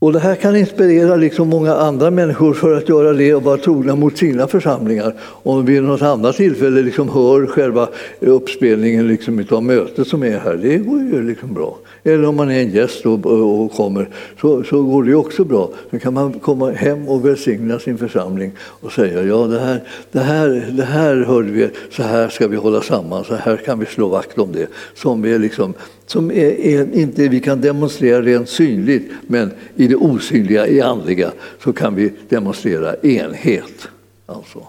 [0.00, 3.56] Och det här kan inspirera liksom många andra människor för att göra det och vara
[3.56, 5.14] trogna mot sina församlingar.
[5.20, 7.88] Om vi vid något annat tillfälle liksom hör själva
[8.20, 11.78] uppspelningen liksom av mötet som är här, det går ju liksom bra.
[12.08, 14.08] Eller om man är en gäst och, och kommer,
[14.40, 15.70] så, så går det också bra.
[15.90, 20.20] Då kan man komma hem och välsigna sin församling och säga ja, det här, det
[20.20, 23.86] här, det här hörde vi, så här ska vi hålla samman, så här kan vi
[23.86, 24.66] slå vakt om det.
[24.94, 25.74] Som är liksom
[26.06, 31.32] som är, är, inte vi kan demonstrera rent synligt, men i det osynliga, i andliga,
[31.64, 33.88] så kan vi demonstrera enhet.
[34.26, 34.66] Alltså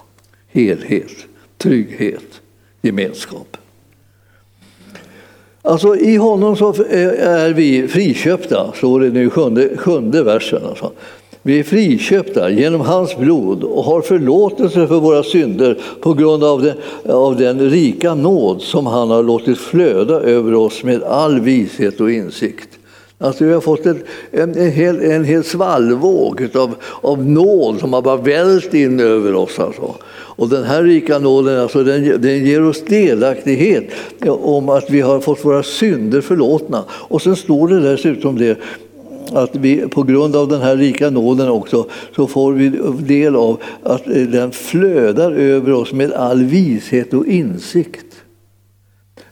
[0.48, 1.12] helhet,
[1.58, 2.42] trygghet,
[2.82, 3.58] gemenskap.
[5.62, 10.62] Alltså, I honom så är vi friköpta, står det nu i sjunde, sjunde versen.
[10.70, 10.92] Alltså.
[11.42, 16.62] Vi är friköpta genom hans blod och har förlåtelse för våra synder på grund av
[16.62, 16.76] den,
[17.16, 22.12] av den rika nåd som han har låtit flöda över oss med all vishet och
[22.12, 22.69] insikt.
[23.22, 27.94] Alltså vi har fått en, en, en, hel, en hel svallvåg av, av nåd som
[27.94, 29.60] har bara vällt in över oss.
[29.60, 29.96] Alltså.
[30.12, 33.84] Och den här rika nåden alltså, den, den ger oss delaktighet
[34.28, 36.84] om att vi har fått våra synder förlåtna.
[36.90, 38.60] Och sen står det dessutom det
[39.32, 43.62] att vi på grund av den här rika nåden också så får vi del av
[43.84, 48.09] att den flödar över oss med all vishet och insikt.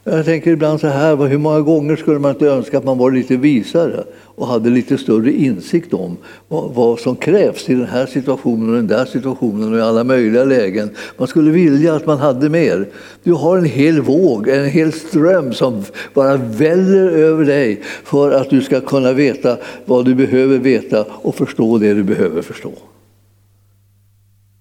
[0.10, 3.12] Jag tänker ibland så här, hur många gånger skulle man inte önska att man var
[3.12, 6.18] lite visare och hade lite större insikt om
[6.48, 10.44] vad, som krävs i den här situationen och den där situationen och i alla möjliga
[10.44, 10.90] lägen.
[11.18, 12.88] Man skulle vilja att man hade mer.
[13.24, 18.50] Du har en hel våg, en hel ström som bara väller över dig för att
[18.50, 22.72] du ska kunna veta vad du behöver veta och förstå det du behöver förstå.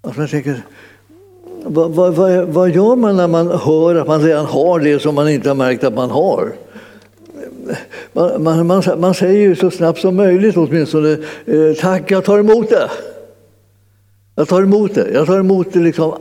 [0.01, 0.63] Alltså jag tänker,
[1.69, 5.29] vad, vad, vad, gör man när man hör att man redan har det som man
[5.29, 6.53] inte har märkt att man har?
[8.13, 11.13] Man, man, man, man säger ju så snabbt som möjligt åtminstone
[11.45, 12.91] eh, tack, jag tar emot det.
[14.35, 15.11] Jag tar emot det.
[15.13, 16.15] Jag tar emot det liksom,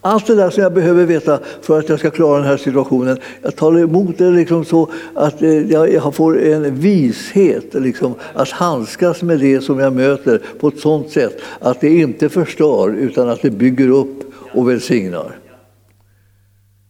[0.00, 3.18] allt det där som jag behöver veta för att jag ska klara den här situationen.
[3.42, 9.22] Jag tar emot det liksom så att eh, jag får en vishet liksom, att handskas
[9.22, 13.42] med det som jag möter på ett sådant sätt att det inte förstör utan att
[13.42, 15.36] det bygger upp och välsignar.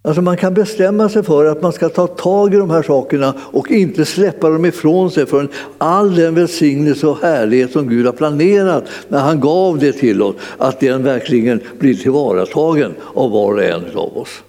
[0.02, 3.34] Alltså man kan bestämma sig för att man ska ta tag i de här sakerna
[3.40, 8.12] och inte släppa dem ifrån sig förrän all den välsignelse och härlighet som Gud har
[8.12, 13.62] planerat när han gav det till oss, att den verkligen blir tillvaratagen av var och
[13.62, 14.42] en av oss.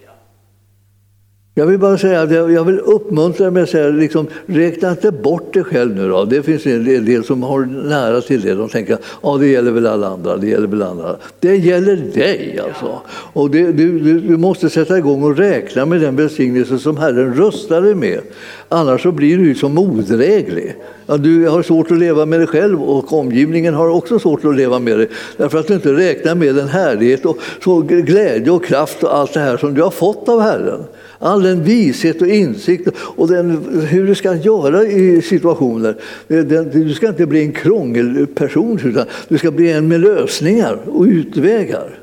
[1.54, 5.64] Jag vill bara säga jag vill uppmuntra mig att säga, liksom, räkna inte bort dig
[5.64, 6.26] själv nu då.
[6.26, 8.54] Det finns en del som har nära till det.
[8.54, 10.38] De tänker att det gäller väl alla andra.
[10.38, 11.16] Det gäller väl andra.
[11.40, 13.02] Det gäller dig alltså.
[13.08, 17.34] Och det, du, du, du, måste sätta igång och räkna med den välsignelse som Herren
[17.34, 18.20] röstar dig med.
[18.70, 20.76] Annars så blir du som odräglig.
[21.06, 24.56] Ja, du har svårt att leva med dig själv och omgivningen har också svårt att
[24.56, 25.08] leva med dig.
[25.38, 29.34] Därför att du inte räknar med den härlighet och så glädje och kraft och allt
[29.34, 30.84] det här som du har fått av Herren.
[31.22, 35.96] All den vishet och insikt och den, hur du ska göra i situationer.
[36.28, 41.04] Eh, du ska inte bli en krångelperson utan du ska bli en med lösningar och
[41.04, 42.00] utvägar.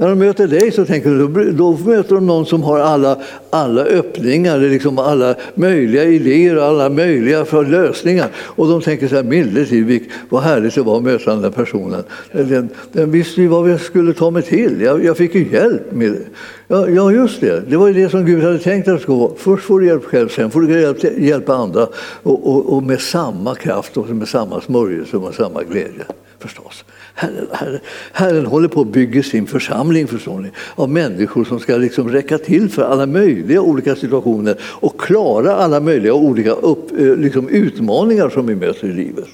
[0.00, 3.18] När de möter dig så tänker du, då möter de någon som har alla,
[3.50, 8.28] alla öppningar, liksom alla möjliga idéer och alla möjliga för lösningar.
[8.36, 11.50] Och de tänker så här, milde tid, vad härligt det var att möta den där
[11.50, 12.04] personen.
[12.32, 15.92] Den, den visste ju vad jag skulle ta mig till, jag, jag fick ju hjälp
[15.92, 16.24] med det.
[16.68, 17.62] Ja, ja, just det.
[17.70, 19.32] Det var ju det som Gud hade tänkt att det skulle vara.
[19.36, 21.86] Först får du hjälp själv, sen får du hjälp, hjälpa andra.
[22.22, 26.04] Och, och, och, med samma kraft och med samma smörjelse och med samma glädje
[26.38, 26.84] förstås.
[27.20, 27.80] Herren, Herren,
[28.12, 32.38] Herren håller på att bygga sin församling förstår ni, av människor som ska liksom räcka
[32.38, 38.28] till för alla möjliga olika situationer och klara alla möjliga olika upp, eh, liksom utmaningar
[38.28, 39.28] som vi möter i livet.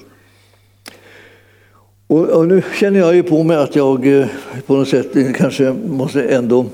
[2.07, 4.27] Och, och nu känner jag ju på mig att jag eh,
[4.65, 6.65] på något sätt eh, kanske måste ändå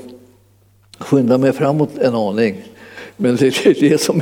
[0.99, 2.63] skynda mig framåt en aning.
[3.17, 4.21] Men det, det, är, som,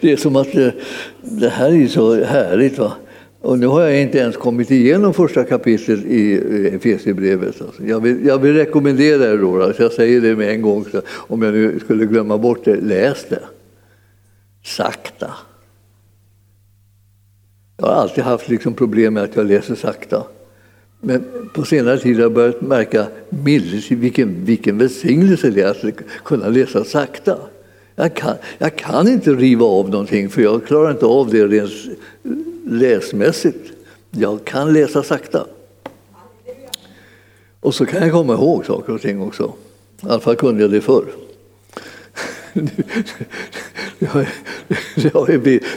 [0.00, 0.74] det är som att det,
[1.20, 2.78] det här är så härligt.
[2.78, 2.92] Va?
[3.40, 7.62] Och nu har jag inte ens kommit igenom första kapitlet i eh, Efesierbrevet.
[7.86, 11.02] Jag, vill, jag vill rekommendera er då, alltså jag säger det med en gång, så
[11.08, 13.42] om jag nu skulle glömma bort det, läs det.
[14.64, 15.30] Sakta.
[17.76, 20.24] Jag har alltid haft liksom problem med att jag läser sakta.
[21.00, 21.24] Men
[21.54, 26.84] på senare tid har jag börjat märka vilken, vilken välsignelse det är att kunna läsa
[26.84, 27.38] sakta.
[27.94, 31.72] Jag kan, jag kan inte riva av någonting för jag klarar inte av det rent
[32.70, 33.72] läsmässigt.
[34.10, 35.46] Jag kan läsa sakta.
[37.60, 39.52] Och så kan jag komma ihåg saker och ting också.
[40.02, 41.04] I alla fall kunde jag det förr.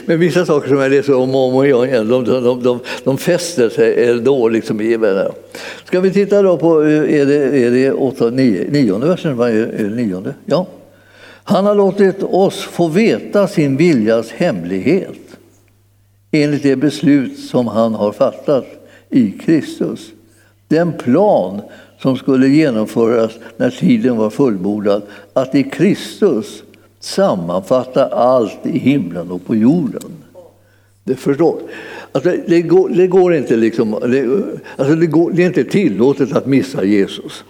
[0.06, 3.68] Men vissa saker som jag läser om och om igen, de, de, de, de fäster
[3.68, 5.28] sig då liksom i mig.
[5.84, 9.40] Ska vi titta då på, eh, är det, är det åtta, nio, nionde versen?
[9.40, 10.34] Är det, nionde?
[10.44, 10.66] Ja.
[11.44, 15.23] Han har låtit oss få veta sin viljas hemlighet
[16.42, 18.64] enligt det beslut som han har fattat
[19.10, 20.12] i Kristus.
[20.68, 21.60] Den plan
[21.98, 26.62] som skulle genomföras när tiden var fullbordad, att i Kristus
[27.00, 30.12] sammanfatta allt i himlen och på jorden.
[31.04, 31.60] Det förstår.
[32.12, 34.42] Alltså, det, går, det går inte liksom, det,
[34.76, 37.44] alltså det, går, det är inte tillåtet att missa Jesus.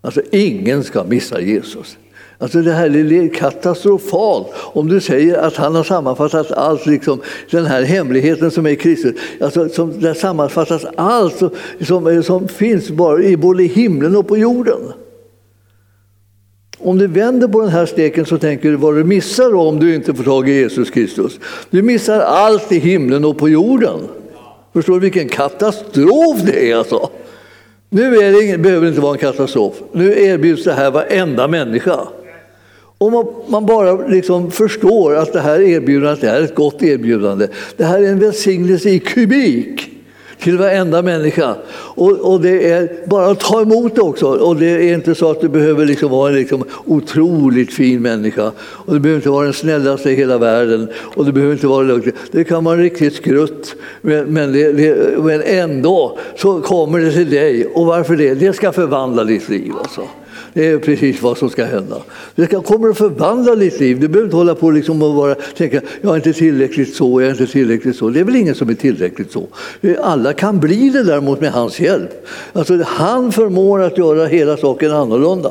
[0.00, 1.98] Alltså, ingen ska missa Jesus.
[2.40, 7.20] Alltså det här är katastrofalt om du säger att han har sammanfattat allt, liksom,
[7.50, 9.14] den här hemligheten som är Kristus.
[9.40, 11.42] Alltså, som, där sammanfattas allt
[11.86, 14.80] som, som finns bara i både himlen och på jorden.
[16.78, 19.94] Om du vänder på den här steken så tänker du vad du missar om du
[19.94, 21.40] inte får tag i Jesus Kristus.
[21.70, 24.00] Du missar allt i himlen och på jorden.
[24.72, 27.10] Förstår du vilken katastrof det är alltså?
[27.90, 29.74] Nu är det ingen, behöver det inte vara en katastrof.
[29.92, 32.08] Nu erbjuds det här varenda människa.
[33.00, 37.48] Om man bara liksom förstår att det här erbjudandet är ett gott erbjudande.
[37.76, 39.90] Det här är en välsignelse i kubik
[40.40, 41.54] till varenda människa.
[41.70, 44.26] Och, och, det är bara att ta emot det också.
[44.26, 48.52] Och det är inte så att du behöver liksom vara en liksom otroligt fin människa.
[48.58, 50.88] Och du behöver inte vara den snällaste i hela världen.
[50.98, 52.12] Och du behöver inte vara lugn.
[52.32, 53.74] Det kan vara riktigt skrutt.
[54.00, 57.66] Men, men, det, det, men ändå så kommer det till dig.
[57.66, 58.34] Och varför det?
[58.34, 59.72] Det ska förvandla ditt liv.
[59.78, 60.02] Alltså.
[60.58, 61.96] Det är precis vad som ska hända.
[62.34, 64.00] Det ska, kommer att förvandla ditt liv.
[64.00, 67.26] Du behöver inte hålla på liksom och bara tänka jag är inte tillräckligt så, jag
[67.26, 68.08] är inte tillräckligt så.
[68.08, 69.46] Det är väl ingen som är tillräckligt så.
[70.00, 72.26] Alla kan bli det däremot med hans hjälp.
[72.52, 75.50] Alltså, han förmår att göra hela saken annorlunda.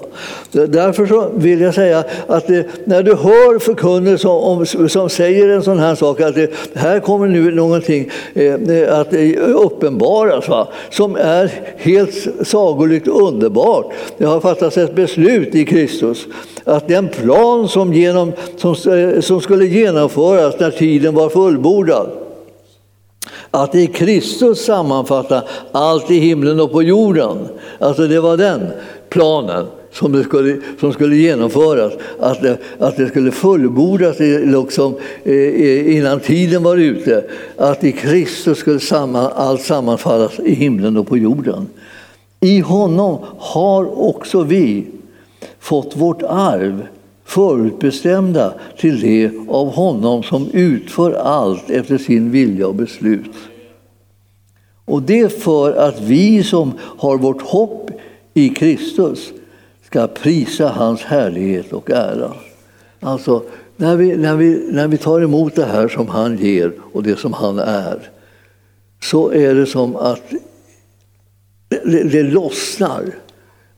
[0.51, 5.63] Därför så vill jag säga att det, när du hör förkunnelse som, som säger en
[5.63, 9.13] sån här sak, att det, här kommer nu någonting eh, eh att
[9.55, 10.67] uppenbaras va?
[10.89, 13.93] som är helt sagolikt underbart.
[14.17, 16.27] Det har fattats ett beslut i Kristus
[16.63, 22.09] att den plan som, genom, som, eh, som skulle genomföras när tiden var fullbordad
[23.51, 27.37] att i Kristus sammanfatta allt i himlen och på jorden.
[27.79, 28.67] Alltså det var den
[29.09, 35.97] planen som, det skulle, som skulle genomföras, att det, att det skulle fullbordas liksom, eh,
[35.97, 37.23] innan tiden var ute.
[37.57, 41.67] Att i Kristus skulle samman, allt sammanfallas i himlen och på jorden.
[42.39, 44.87] I honom har också vi
[45.59, 46.87] fått vårt arv
[47.23, 53.31] förutbestämda till det av honom som utför allt efter sin vilja och beslut.
[54.85, 57.91] Och det för att vi som har vårt hopp
[58.33, 59.33] i Kristus
[59.85, 62.33] ska prisa hans härlighet och ära.
[62.99, 63.43] Alltså,
[63.75, 67.19] när vi, när, vi, när vi tar emot det här som han ger och det
[67.19, 68.09] som han är
[69.01, 70.31] så är det som att
[71.85, 73.03] det, det lossnar.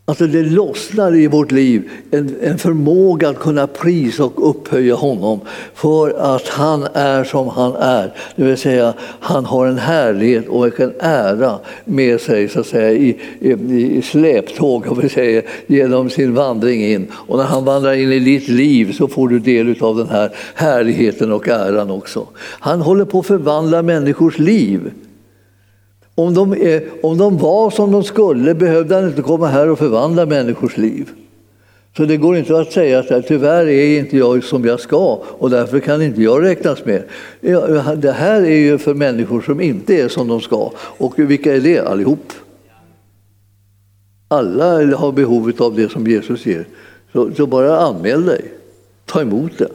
[0.10, 5.40] Alltså det lossnar i vårt liv en, en förmåga att kunna prisa och upphöja honom
[5.74, 8.14] för att han är som han är.
[8.36, 12.92] Det vill säga, han har en härlighet och en ära med sig så att säga,
[12.92, 13.52] i, i,
[13.98, 17.08] i släptåg om vi säger, genom sin vandring in.
[17.14, 20.32] Och när han vandrar in i ditt liv så får du del av den här
[20.54, 22.28] härligheten och äran också.
[22.38, 24.92] Han håller på att förvandla människors liv.
[26.20, 29.80] Om de, är, om de var som de skulle behövde han inte komma här och
[29.80, 31.10] förvandla människors liv.
[31.98, 35.50] Så det går inte att säga att tyvärr är inte jag som jag ska och
[35.50, 37.04] därför kan inte jag räknas med.
[37.98, 40.72] Det här är ju för människor som inte är som de ska.
[40.78, 41.80] Och vilka är det?
[41.80, 42.34] Allihop.
[44.28, 46.66] Alla har behov av det som Jesus ger.
[47.14, 48.42] Så, så bara anmäl dig.
[49.06, 49.69] Ta emot det.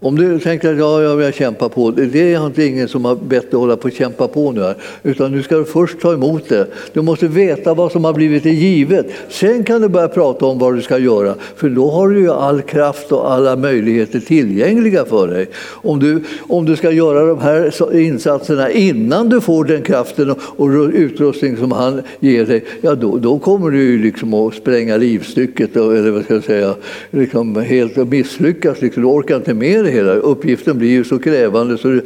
[0.00, 3.16] Om du tänker att ja, jag vill kämpa på, det är inte ingen som har
[3.16, 6.12] bett dig hålla på att kämpa på nu här, utan nu ska du först ta
[6.12, 6.66] emot det.
[6.92, 9.06] Du måste veta vad som har blivit dig givet.
[9.28, 12.30] Sen kan du börja prata om vad du ska göra, för då har du ju
[12.30, 15.46] all kraft och alla möjligheter tillgängliga för dig.
[15.64, 20.38] Om du, om du ska göra de här insatserna innan du får den kraften och,
[20.56, 24.96] och utrustning som han ger dig, ja då, då kommer du ju liksom att spränga
[24.96, 26.74] livstycket, eller vad ska jag säga,
[27.10, 28.82] liksom helt misslyckas.
[28.82, 29.02] Liksom.
[29.02, 30.12] Du orkar inte med det hela.
[30.12, 32.04] Uppgiften blir ju så krävande så du,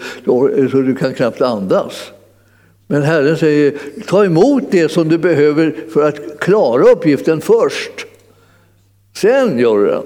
[0.71, 2.13] så du kan knappt andas.
[2.87, 3.75] Men Herren säger,
[4.07, 8.07] ta emot det som du behöver för att klara uppgiften först.
[9.17, 10.03] Sen gör du den.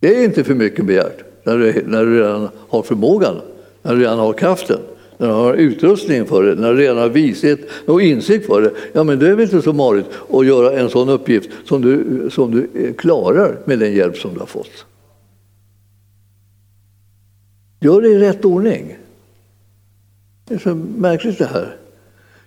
[0.00, 3.36] Det är inte för mycket begärt när du, när du redan har förmågan,
[3.82, 4.78] när du redan har kraften,
[5.16, 8.70] när du har utrustningen för det, när du redan har vishet och insikt för det.
[8.92, 12.28] Ja, men det är väl inte så marigt att göra en sån uppgift som du,
[12.30, 14.86] som du eh, klarar med den hjälp som du har fått.
[17.80, 18.96] Gör det i rätt ordning.
[20.48, 21.76] Det är så märkligt det här.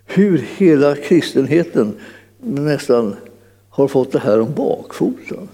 [0.05, 1.93] Hur hela kristenheten
[2.41, 3.15] nästan
[3.69, 5.47] har fått det här om bakfoten.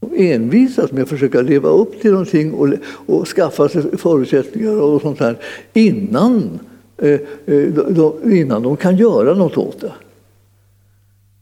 [0.00, 2.68] De envisas med att försöka leva upp till någonting och,
[3.06, 5.38] och skaffa sig förutsättningar och sånt här
[5.72, 6.58] innan,
[6.98, 9.92] eh, eh de, innan de kan göra något åt det.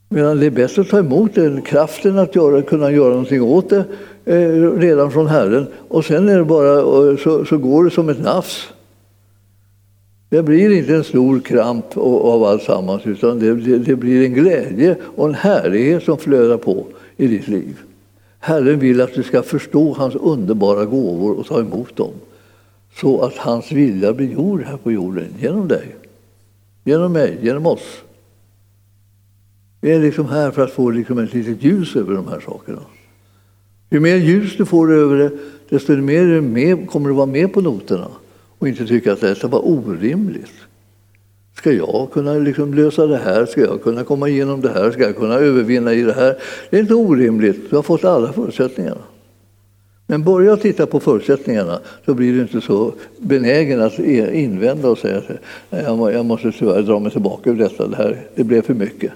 [0.08, 3.70] Medan det är bättre att ta emot den kraften att göra, kunna göra någonting åt
[3.70, 3.84] det
[4.24, 8.08] Eh, redan från Herren och sen är det bara, eh, så, så går det som
[8.08, 8.68] ett nafs.
[10.28, 14.96] Det blir inte en stor kramp av alltsammans utan det, det, det blir en glädje
[15.16, 17.78] och en härlighet som flödar på i ditt liv.
[18.38, 22.12] Herren vill att du ska förstå hans underbara gåvor och ta emot dem
[23.00, 25.96] så att hans vilja blir gjord här på jorden genom dig,
[26.84, 28.02] genom mig, genom oss.
[29.80, 32.80] Vi är liksom här för att få liksom ett litet ljus över de här sakerna.
[33.92, 35.30] Ju mer ljus du får över det,
[35.68, 38.08] desto mer med, kommer du vara med på noterna
[38.58, 40.52] och inte tycka att detta var orimligt.
[41.56, 43.46] Ska jag kunna liksom lösa det här?
[43.46, 44.90] Ska jag kunna komma igenom det här?
[44.90, 46.36] Ska jag kunna övervinna i det här?
[46.70, 47.70] Det är inte orimligt.
[47.70, 49.02] Du har fått alla förutsättningarna.
[50.06, 54.98] Men börja titta på förutsättningarna så blir du inte så benägen att e- invända och
[54.98, 55.22] säga
[55.70, 57.86] att jag måste tyvärr dra mig tillbaka ur detta.
[57.86, 59.12] Det, här, det blev för mycket.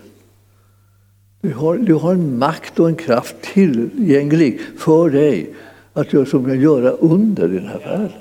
[1.41, 5.55] Du har, du har en makt och en kraft tillgänglig för dig
[5.93, 8.13] att göra, som göra under i den här världen.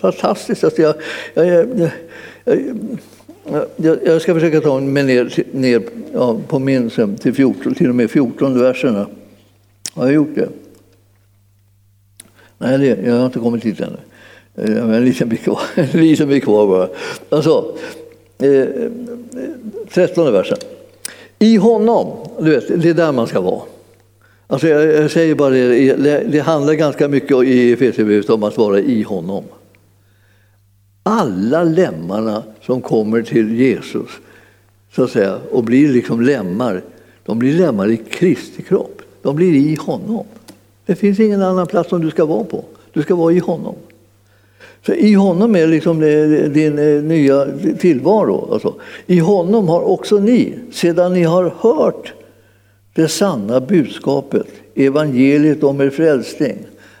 [0.00, 0.64] Fantastiskt.
[0.64, 0.94] Alltså jag,
[1.34, 1.90] jag,
[3.44, 5.82] jag, jag, jag ska försöka ta mig ner, ner
[6.12, 9.06] ja, på min till, 14, till och med 14 verserna.
[9.92, 10.48] Har jag gjort det?
[12.58, 13.96] Nej, det, jag har inte kommit dit ännu.
[14.54, 16.88] Eh, jag har En liten bit kvar, en liten bit kvar bara.
[17.28, 17.76] Alltså,
[18.38, 18.66] eh,
[19.90, 20.58] 13 versen.
[21.38, 23.62] I honom, du vet, det är där man ska vara.
[24.46, 28.56] Alltså jag, jag säger bara det, det, det handlar ganska mycket i Efesierbrevet om att
[28.56, 29.44] vara i honom.
[31.02, 34.10] Alla lemmarna som kommer till Jesus
[34.94, 36.82] så att säga, och blir liksom lemmar,
[37.24, 39.02] de blir lemmar i Kristi kropp.
[39.22, 40.26] De blir i honom.
[40.86, 42.64] Det finns ingen annan plats som du ska vara på.
[42.92, 43.74] Du ska vara i honom.
[44.86, 46.00] Så I honom är liksom
[46.52, 47.46] din eh, nya
[47.78, 48.52] tillvaro.
[48.52, 48.74] Alltså.
[49.06, 52.12] I honom har också ni, sedan ni har hört
[52.94, 56.56] det sanna budskapet, evangeliet om er frälsning.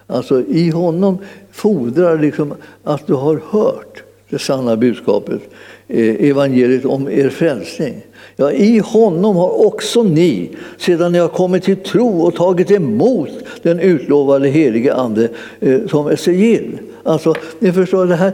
[0.06, 1.18] Alltså i honom
[1.52, 2.54] fordrar liksom
[2.84, 5.40] att du har hört det sanna budskapet,
[5.88, 7.94] eh, evangeliet om er frälsning.
[8.36, 13.30] Ja, I honom har också ni, sedan ni har kommit till tro och tagit emot
[13.62, 15.28] den utlovade helige Ande
[15.60, 16.78] eh, som är sigill.
[17.02, 18.32] Alltså, ni förstår, det här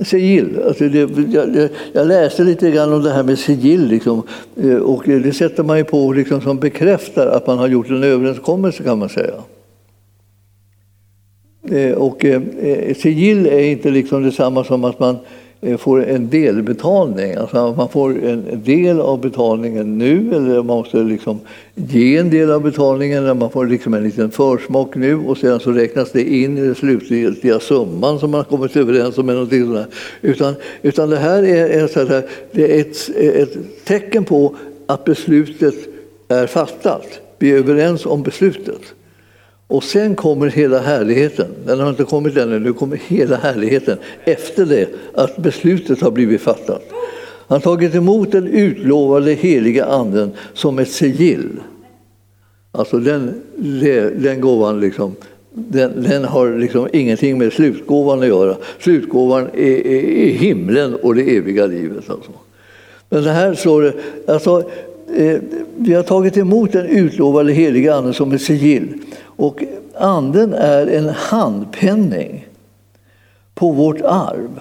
[0.00, 0.60] sigill.
[0.66, 3.86] Alltså det, jag, jag, läste lite grann om det här med sigill.
[3.86, 4.22] Liksom,
[4.56, 8.04] eh, och det sätter man ju på liksom, som bekräftar att man har gjort en
[8.04, 9.34] överenskommelse kan man säga.
[11.70, 15.16] Eh, och eh, eh, sigill är inte liksom detsamma som att man
[15.78, 17.34] får en delbetalning.
[17.34, 21.40] Alltså man får en del av betalningen nu eller man måste liksom
[21.74, 23.22] ge en del av betalningen.
[23.22, 26.60] Eller man får liksom en liten försmak nu och sedan så räknas det in i
[26.60, 29.28] den slutgiltiga summan som man har kommit överens om.
[29.28, 29.86] Eller sådär.
[30.20, 34.56] Utan, utan det här är, är, här, det är ett, ett tecken på
[34.86, 35.74] att beslutet
[36.28, 37.20] är fattat.
[37.38, 38.82] Vi är överens om beslutet.
[39.72, 41.46] Och sen kommer hela härligheten.
[41.66, 46.40] Den har inte kommit ännu, nu kommer hela härligheten efter det att beslutet har blivit
[46.40, 46.82] fattat.
[47.46, 51.48] Han har tagit emot den utlovade heliga anden som ett sigill.
[52.72, 53.42] Alltså den,
[54.16, 55.16] den gåvan liksom,
[55.54, 58.56] den, den, har liksom ingenting med slutgåvan att göra.
[58.78, 62.10] Slutgåvan är, är, är himlen och det eviga livet.
[62.10, 62.30] Alltså.
[63.08, 63.92] Men det här står det,
[64.26, 64.70] alltså,
[65.16, 65.38] eh,
[65.76, 68.88] vi har tagit emot den utlovade heliga anden som ett sigill.
[69.36, 69.64] Och
[69.94, 72.48] anden är en handpenning
[73.54, 74.60] på vårt arv.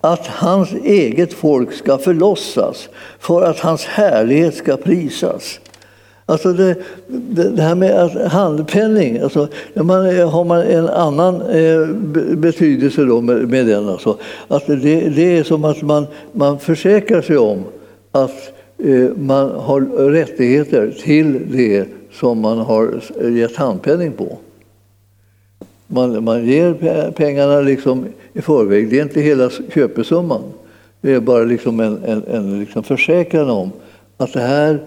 [0.00, 5.60] Att hans eget folk ska förlossas för att hans härlighet ska prisas.
[6.28, 6.76] Alltså det,
[7.28, 11.86] det, här med handpenning, alltså, man, har man en annan eh,
[12.36, 13.88] betydelse då med, med den.
[13.88, 14.18] Alltså.
[14.48, 17.64] Att det, det är som att man, man försäkrar sig om
[18.12, 21.86] att eh, man har rättigheter till det
[22.16, 24.38] som man har gett handpenning på.
[25.86, 28.90] Man, man ger pengarna liksom i förväg.
[28.90, 30.42] Det är inte hela köpesumman.
[31.00, 33.70] Det är bara liksom en, en, en liksom försäkran om
[34.16, 34.80] att det här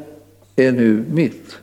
[0.56, 1.56] är nu mitt.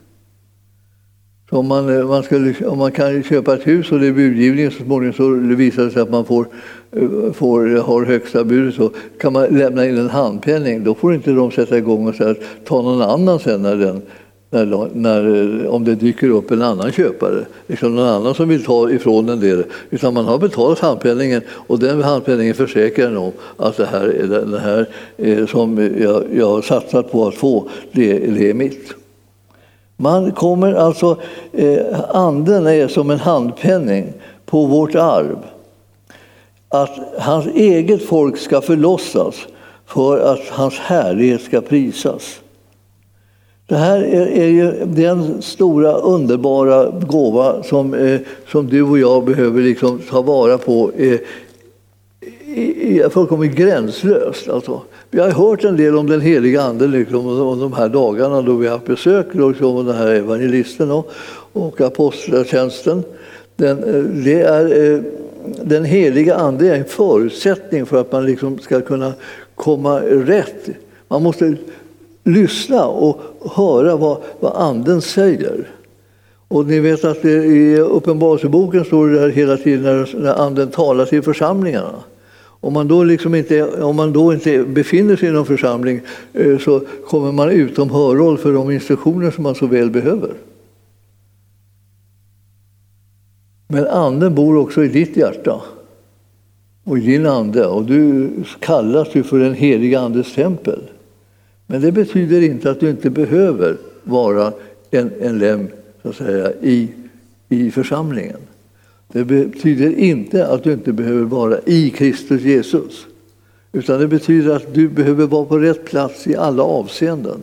[1.49, 4.71] Så om, man, man skulle, om man kan köpa ett hus och det är budgivning
[4.71, 6.47] så småningom så visar det sig att man får,
[7.33, 10.83] får, har högsta budet så kan man lämna in en handpenning.
[10.83, 14.01] Då får inte de sätta igång och säga ta någon annan sen när den
[14.49, 18.63] när, när, eh, om det dyker upp en annan köpare, liksom någon annan som vill
[18.63, 19.63] ta ifrån en del.
[19.89, 24.07] Utan man har betalat handpenningen och den handpenningen försäkrar en om att det här,
[24.51, 28.93] det här eh, som jag, jag har satsat på att få, det, det är mitt.
[29.97, 31.17] Man kommer alltså,
[31.53, 34.13] eh, anden är som en handpenning
[34.45, 35.37] på vårt arv.
[36.69, 39.35] Att hans eget folk ska förlossas
[39.85, 42.39] för att hans härlighet ska prisas.
[43.67, 49.25] Det här är, är ju den stora underbara gåva som, eh, som du och jag
[49.25, 50.91] behöver liksom ta vara på.
[50.97, 51.19] Eh,
[52.55, 54.49] är fullkomligt gränslöst.
[54.49, 54.81] Alltså.
[55.11, 58.53] Vi har hört en del om den heliga Ande liksom, och de här dagarna då
[58.53, 61.11] vi har haft besök liksom, av den här evangelisten och,
[61.53, 63.03] och apostlatjänsten.
[63.55, 65.01] Den, eh, det är, eh,
[65.63, 69.13] den heliga Ande är en förutsättning för att man liksom ska kunna
[69.55, 70.69] komma rätt.
[71.07, 71.55] Man måste
[72.27, 73.21] lyssna och
[73.55, 75.67] höra vad, vad Anden säger.
[76.47, 81.05] Och ni vet att i Uppenbarelseboken står det där hela tiden när, när Anden talar
[81.05, 81.93] till församlingarna.
[82.59, 86.01] Om man, då liksom inte, om man då inte befinner sig i någon församling
[86.33, 90.33] eh, så kommer man utom hörhåll för de instruktioner som man så väl behöver.
[93.67, 95.61] Men anden bor också i ditt hjärta
[96.83, 100.79] och i din ande och du kallas ju för den heliga andes tempel.
[101.67, 104.53] Men det betyder inte att du inte behöver vara
[104.91, 105.67] en, en lem
[106.03, 106.89] så att säga, i,
[107.49, 108.37] i församlingen.
[109.07, 113.05] Det betyder inte att du inte behöver vara i Kristus Jesus.
[113.71, 117.39] Utan det betyder att du behöver vara på rätt plats i alla avseenden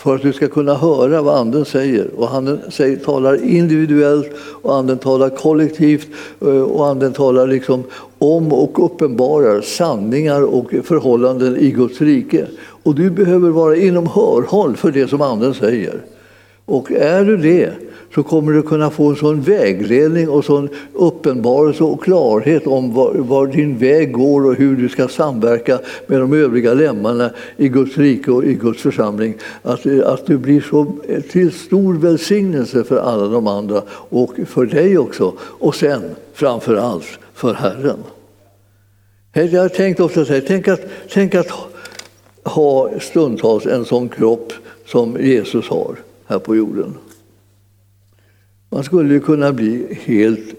[0.00, 2.10] för att du ska kunna höra vad Anden säger.
[2.16, 4.30] Och Anden säger, talar individuellt
[4.62, 6.08] och Anden talar kollektivt
[6.40, 7.84] eh, och Anden talar liksom
[8.18, 12.46] om och uppenbarar sanningar och förhållanden i Guds rike.
[12.82, 16.00] Och du behöver vara inom hörhåll för det som Anden säger.
[16.64, 17.72] Och är du det
[18.14, 23.14] så kommer du kunna få en sån vägledning och sån uppenbarelse och klarhet om var,
[23.14, 27.98] var, din väg går och hur du ska samverka med de övriga lemmarna i Guds
[27.98, 29.34] rike och i Guds församling.
[29.62, 34.66] Att, att du blir så eh, till stor välsignelse för alla de andra och för
[34.66, 35.34] dig också.
[35.40, 36.02] Och sen
[36.32, 37.98] framför allt för Herren.
[39.32, 40.80] Jag har tänkt också så här, tänk att,
[41.12, 41.50] tänk att
[42.42, 44.52] ha stundtals en sån kropp
[44.86, 45.96] som Jesus har
[46.26, 46.94] här på jorden.
[48.70, 50.54] Man skulle ju kunna bli helt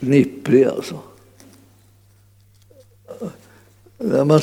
[0.00, 0.98] nipprig alltså.
[3.98, 4.40] När man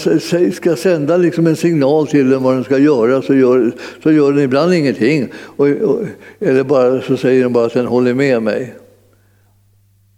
[0.51, 3.71] ska sända liksom en signal till den vad den ska göra så gör,
[4.03, 5.29] så gör den ibland ingenting.
[5.35, 6.01] Och, och,
[6.39, 8.75] eller bara, så säger den bara att den håller med mig.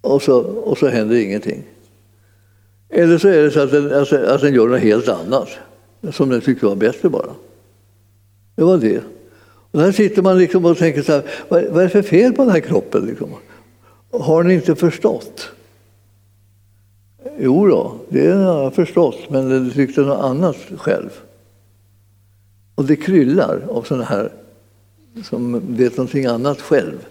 [0.02, 1.64] Och så, och så händer ingenting.
[2.90, 5.50] Eller så är det så att den, alltså, att den gör något helt annat
[6.12, 7.32] som den tyckte var bättre bara.
[8.56, 9.02] Det var det.
[9.76, 12.42] Och där sitter man liksom och tänker så här, vad, är det för fel på
[12.42, 13.06] den här kroppen?
[13.06, 13.30] Liksom?
[14.12, 15.50] Har ni inte förstått?
[17.40, 21.10] Jo då, det har jag förstått, men det tyckte något annat själv.
[22.76, 24.32] Och det kryllar av sådana här
[25.24, 27.06] som vet någonting annat själv.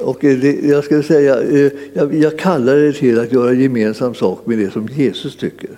[0.00, 4.46] Och det, jag skulle säga, eh, jag, jag kallar det till att göra gemensam sak
[4.46, 5.70] med det som Jesus tycker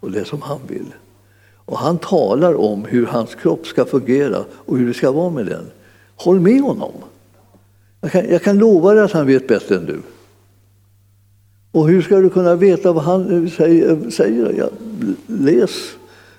[0.00, 0.92] och det som han vill.
[1.66, 5.46] Och han talar om hur hans kropp ska fungera och hur det ska vara med
[5.46, 5.70] den.
[6.16, 6.92] Håll med honom.
[8.00, 10.02] Jag kan, jag kan lova dig att han vet bättre än du.
[11.72, 14.10] Och hur ska du kunna veta vad han eh, säger?
[14.10, 14.54] säger?
[14.58, 14.68] Ja,
[15.26, 15.70] läs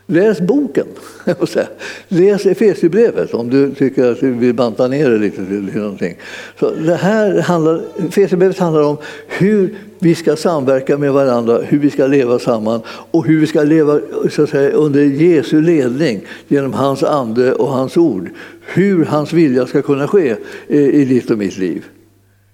[0.09, 0.87] Läs boken.
[2.07, 6.15] Läs Efesierbrevet om du tycker att du vill banta ner det lite till någonting.
[6.59, 8.97] Så det här handlar, Efesierbrevet handlar om
[9.27, 13.63] hur vi ska samverka med varandra, hur vi ska leva samman och hur vi ska
[13.63, 13.99] leva
[14.31, 18.29] så att säga, under Jesu ledning genom hans ande och hans ord.
[18.61, 20.35] Hur hans vilja ska kunna ske
[20.67, 21.85] i ditt och mitt liv.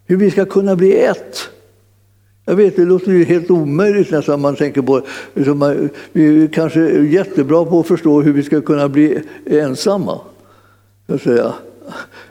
[0.05, 1.49] Hur vi ska kunna bli ett.
[2.45, 5.01] Jag vet, det låter ju helt omöjligt nästan man tänker på
[5.33, 10.19] liksom, Vi är kanske jättebra på att förstå hur vi ska kunna bli ensamma.
[11.07, 11.53] Så att säga.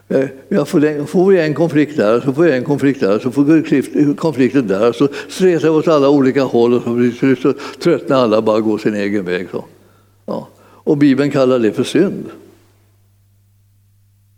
[0.09, 3.31] Eh, jag får, får vi en konflikt där, så får vi en konflikt där, så
[3.31, 6.83] får vi konflikten där, så stretar vi åt alla olika håll och
[7.21, 9.49] så, så tröttnar alla bara går sin egen väg.
[9.51, 9.65] Så.
[10.27, 10.49] Ja.
[10.59, 12.25] Och Bibeln kallar det för synd.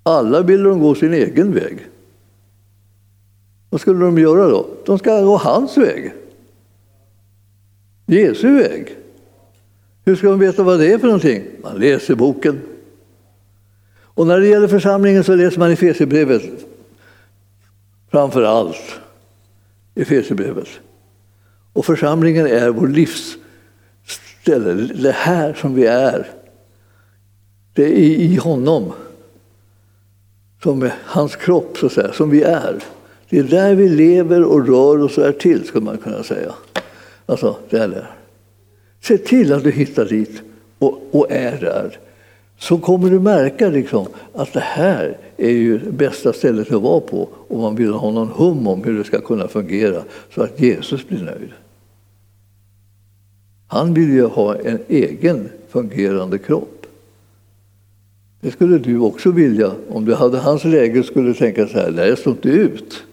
[0.03, 1.79] Alla vill de gå sin egen väg.
[3.75, 4.67] Vad skulle de göra då?
[4.85, 6.13] De ska gå hans väg.
[8.07, 8.97] Jesu väg.
[10.05, 11.45] Hur ska de veta vad det är för någonting?
[11.63, 12.61] Man läser boken.
[13.95, 16.43] Och när det gäller församlingen så läser man Efesierbrevet
[18.11, 19.01] framför allt.
[19.95, 20.69] Efesierbrevet.
[21.73, 26.31] Och församlingen är vår livsställe, det här som vi är.
[27.73, 28.93] Det är i honom
[30.63, 32.83] som är hans kropp, så att säga, som vi är.
[33.29, 36.55] Det är där vi lever och rör oss och är till, skulle man kunna säga.
[37.27, 38.11] Alltså, det är där.
[39.01, 40.43] Se till att du hittar dit
[40.79, 41.99] och, och är där.
[42.59, 47.29] Så kommer du märka liksom, att det här är ju bästa stället att vara på
[47.49, 50.03] om man vill ha någon hum om hur det ska kunna fungera
[50.35, 51.51] så att Jesus blir nöjd.
[53.67, 56.87] Han vill ju ha en egen fungerande kropp.
[58.41, 59.73] Det skulle du också vilja.
[59.89, 63.05] Om du hade hans läge skulle du tänka så här, nej jag står inte ut.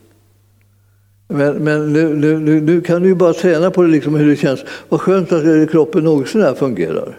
[1.31, 4.35] Men, men nu, nu, nu, kan du ju bara träna på det, liksom hur det
[4.35, 4.63] känns.
[4.89, 7.17] Vad skönt att kroppen något fungerar.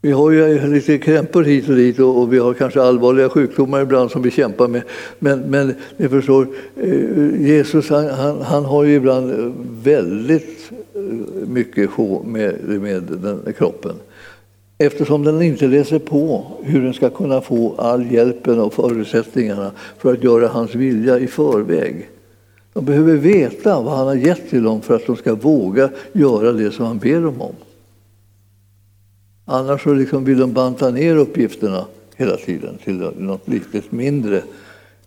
[0.00, 3.80] Vi har ju lite krämpor hit och dit och, och vi har kanske allvarliga sjukdomar
[3.80, 4.82] ibland som vi kämpar med.
[5.18, 6.46] Men, men ni förstår,
[6.76, 11.00] eh, Jesus han, han, han har ju ibland väldigt eh,
[11.48, 13.94] mycket mycket med, med den kroppen.
[14.78, 20.12] Eftersom den inte läser på hur den ska kunna få all hjälpen och förutsättningarna för
[20.12, 22.08] att göra hans vilja i förväg.
[22.78, 26.52] De behöver veta vad han har gett till dem för att de ska våga göra
[26.52, 27.54] det som han ber dem om.
[29.44, 31.84] Annars så liksom vill de banta ner uppgifterna
[32.16, 34.42] hela tiden till något litet mindre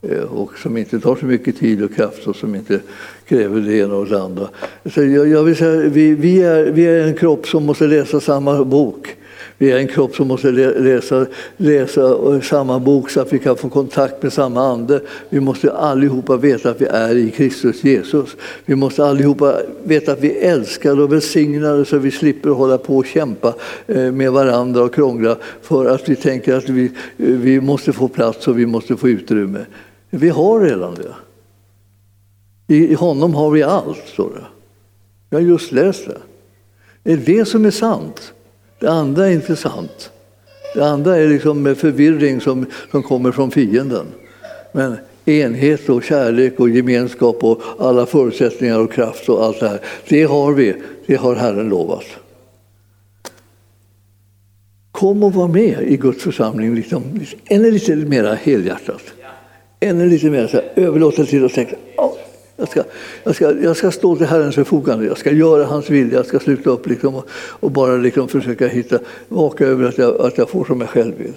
[0.01, 2.79] eh, och som inte tar så mycket tid och kraft och som inte
[3.25, 4.49] kräver det ena och det andra.
[4.93, 8.19] Så jag, jag vill säga, vi, vi, är, vi är en kropp som måste läsa
[8.19, 9.15] samma bok.
[9.61, 11.25] Vi är en kropp som måste läsa,
[11.57, 15.01] läsa eh, samma bok så att vi kan få kontakt med samma ande.
[15.29, 18.35] Vi måste allihopa veta att vi är i Kristus Jesus.
[18.65, 22.77] Vi måste allihopa veta att vi är älskade och välsignade så att vi slipper hålla
[22.77, 23.53] på och kämpa
[23.87, 28.07] eh, med varandra och krångla för att vi tänker att vi, eh, vi måste få
[28.07, 29.65] plats och vi måste få utrymme.
[30.09, 31.13] Vi har redan det.
[32.75, 34.45] I honom har vi allt, står det.
[35.29, 36.17] Jag har just läst det.
[37.03, 38.33] Det är det som är sant.
[38.81, 40.11] Det andra är inte sant.
[40.75, 44.05] Det andra är liksom förvirring som, som kommer från fienden.
[44.71, 49.79] Men enhet och kärlek och gemenskap och alla förutsättningar och kraft och allt det här,
[50.07, 50.75] det har vi.
[51.05, 52.05] Det har Herren lovat.
[54.91, 59.03] Kom och var med i Guds församling liksom, liksom ännu lite mer helhjärtat.
[59.79, 61.75] Ännu lite mer så här, överlåta till och tänka
[62.61, 62.83] jag ska,
[63.23, 66.39] jag, ska, jag ska stå till Herrens förfogande, jag ska göra hans vilja, jag ska
[66.39, 70.49] sluta upp liksom och, och, bara liksom försöka hitta, vaka över att jag, att jag
[70.49, 71.33] får som jag själv vill.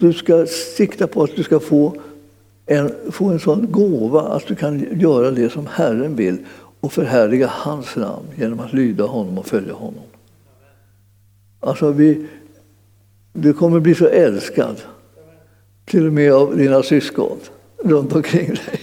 [0.00, 1.94] Du ska sikta på att du ska få
[2.66, 6.38] en, få en sån gåva att du kan göra det som Herren vill
[6.80, 10.04] och förhärliga hans namn genom att lyda honom och följa honom.
[11.60, 12.26] Alltså vi,
[13.32, 14.76] du kommer bli så älskad,
[15.84, 17.38] till och med av dina syskon
[17.84, 18.80] runt omkring dig.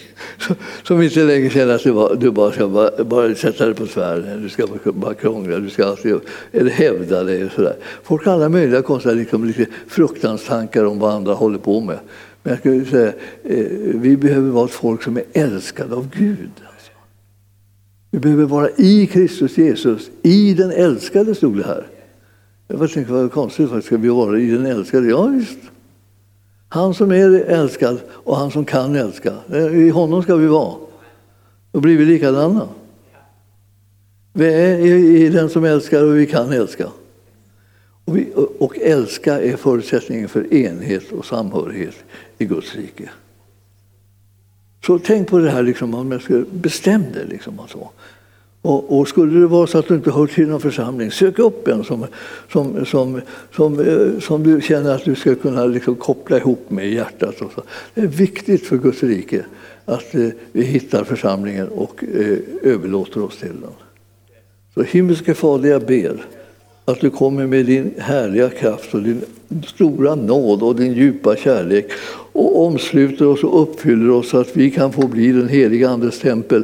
[0.83, 3.85] Som inte längre känner att du bara, du bara ska bara, bara sätta dig på
[3.85, 6.15] tvären, du ska bara, krångla, du ska alltid,
[6.51, 7.45] eller hävda dig.
[7.45, 7.75] Och sådär.
[8.03, 11.99] Folk har alla möjliga konstiga liksom, lite fruktanstankar om vad andra håller på med.
[12.43, 16.51] Men jag skulle säga, eh, vi behöver vara ett folk som är älskade av Gud.
[16.55, 16.91] Alltså.
[18.11, 21.87] Vi behöver vara i Kristus Jesus, i den älskade stod det här.
[22.67, 25.07] Jag tänkte vad konstigt, ska vi vara i den älskade?
[25.07, 25.59] Ja, visst.
[26.75, 29.33] Han som är älskad och han som kan älska.
[29.51, 30.75] Eh, I honom ska vi vara.
[31.71, 32.67] Då blir vi likadana.
[34.33, 36.87] Vi är i den som älskar och vi kan älska.
[38.05, 41.95] Och, vi, och älska är förutsättningen för enhet och samhörighet
[42.37, 43.09] i Guds rike.
[44.85, 47.25] Så tänk på det här, liksom, om jag skulle bestämma det.
[47.25, 47.89] Liksom, alltså.
[48.65, 51.67] Och, och, skulle det vara så att du inte hör till någon församling, sök upp
[51.67, 52.05] en som,
[52.51, 53.21] som, som,
[53.55, 57.41] som, eh, som du känner att du ska kunna liksom koppla ihop med i hjärtat.
[57.41, 57.63] Och så.
[57.93, 59.45] Det är viktigt för Guds rike
[59.85, 63.71] att eh, vi hittar församlingen och eh, överlåter oss till den.
[64.73, 66.25] Så himmelske Fader, jag ber
[66.85, 69.21] att du kommer med din härliga kraft och din
[69.65, 71.91] stora nåd och din djupa kärlek
[72.31, 76.19] och omsluter oss och uppfyller oss så att vi kan få bli den heliga Andes
[76.19, 76.63] tempel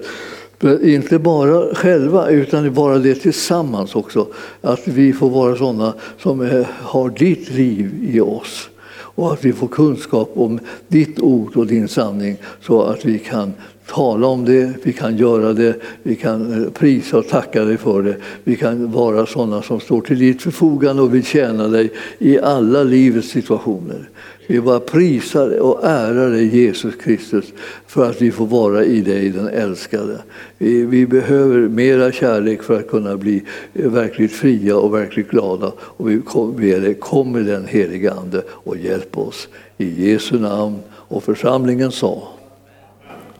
[0.84, 4.28] inte bara själva, utan bara det tillsammans också.
[4.62, 8.70] Att vi får vara sådana som eh, har ditt liv i oss
[9.16, 13.53] och att vi får kunskap om ditt ord och din sanning så att vi kan
[13.88, 18.01] tala om det, vi kan göra det, vi kan eh, prisa och tacka dig för
[18.01, 18.16] det.
[18.43, 22.84] Vi kan vara sådana som står till ditt förfogande och vill tjäna dig i alla
[22.84, 24.09] livets situationer.
[24.52, 27.54] Vi bara prisar och ärar dig Jesus Kristus
[27.88, 30.22] för att vi får vara i dig den älskade.
[30.58, 33.43] Vi, vi behöver mera kärlek för att kunna bli
[33.74, 35.72] verkligt fria och verkligt glada.
[35.80, 36.18] Och vi
[36.58, 39.47] ber dig, kom med den helige Ande och hjälp oss.
[39.78, 40.80] I Jesu namn.
[40.89, 42.28] Och församlingen sa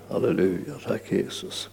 [0.09, 1.70] Halleluja, tack Jesus.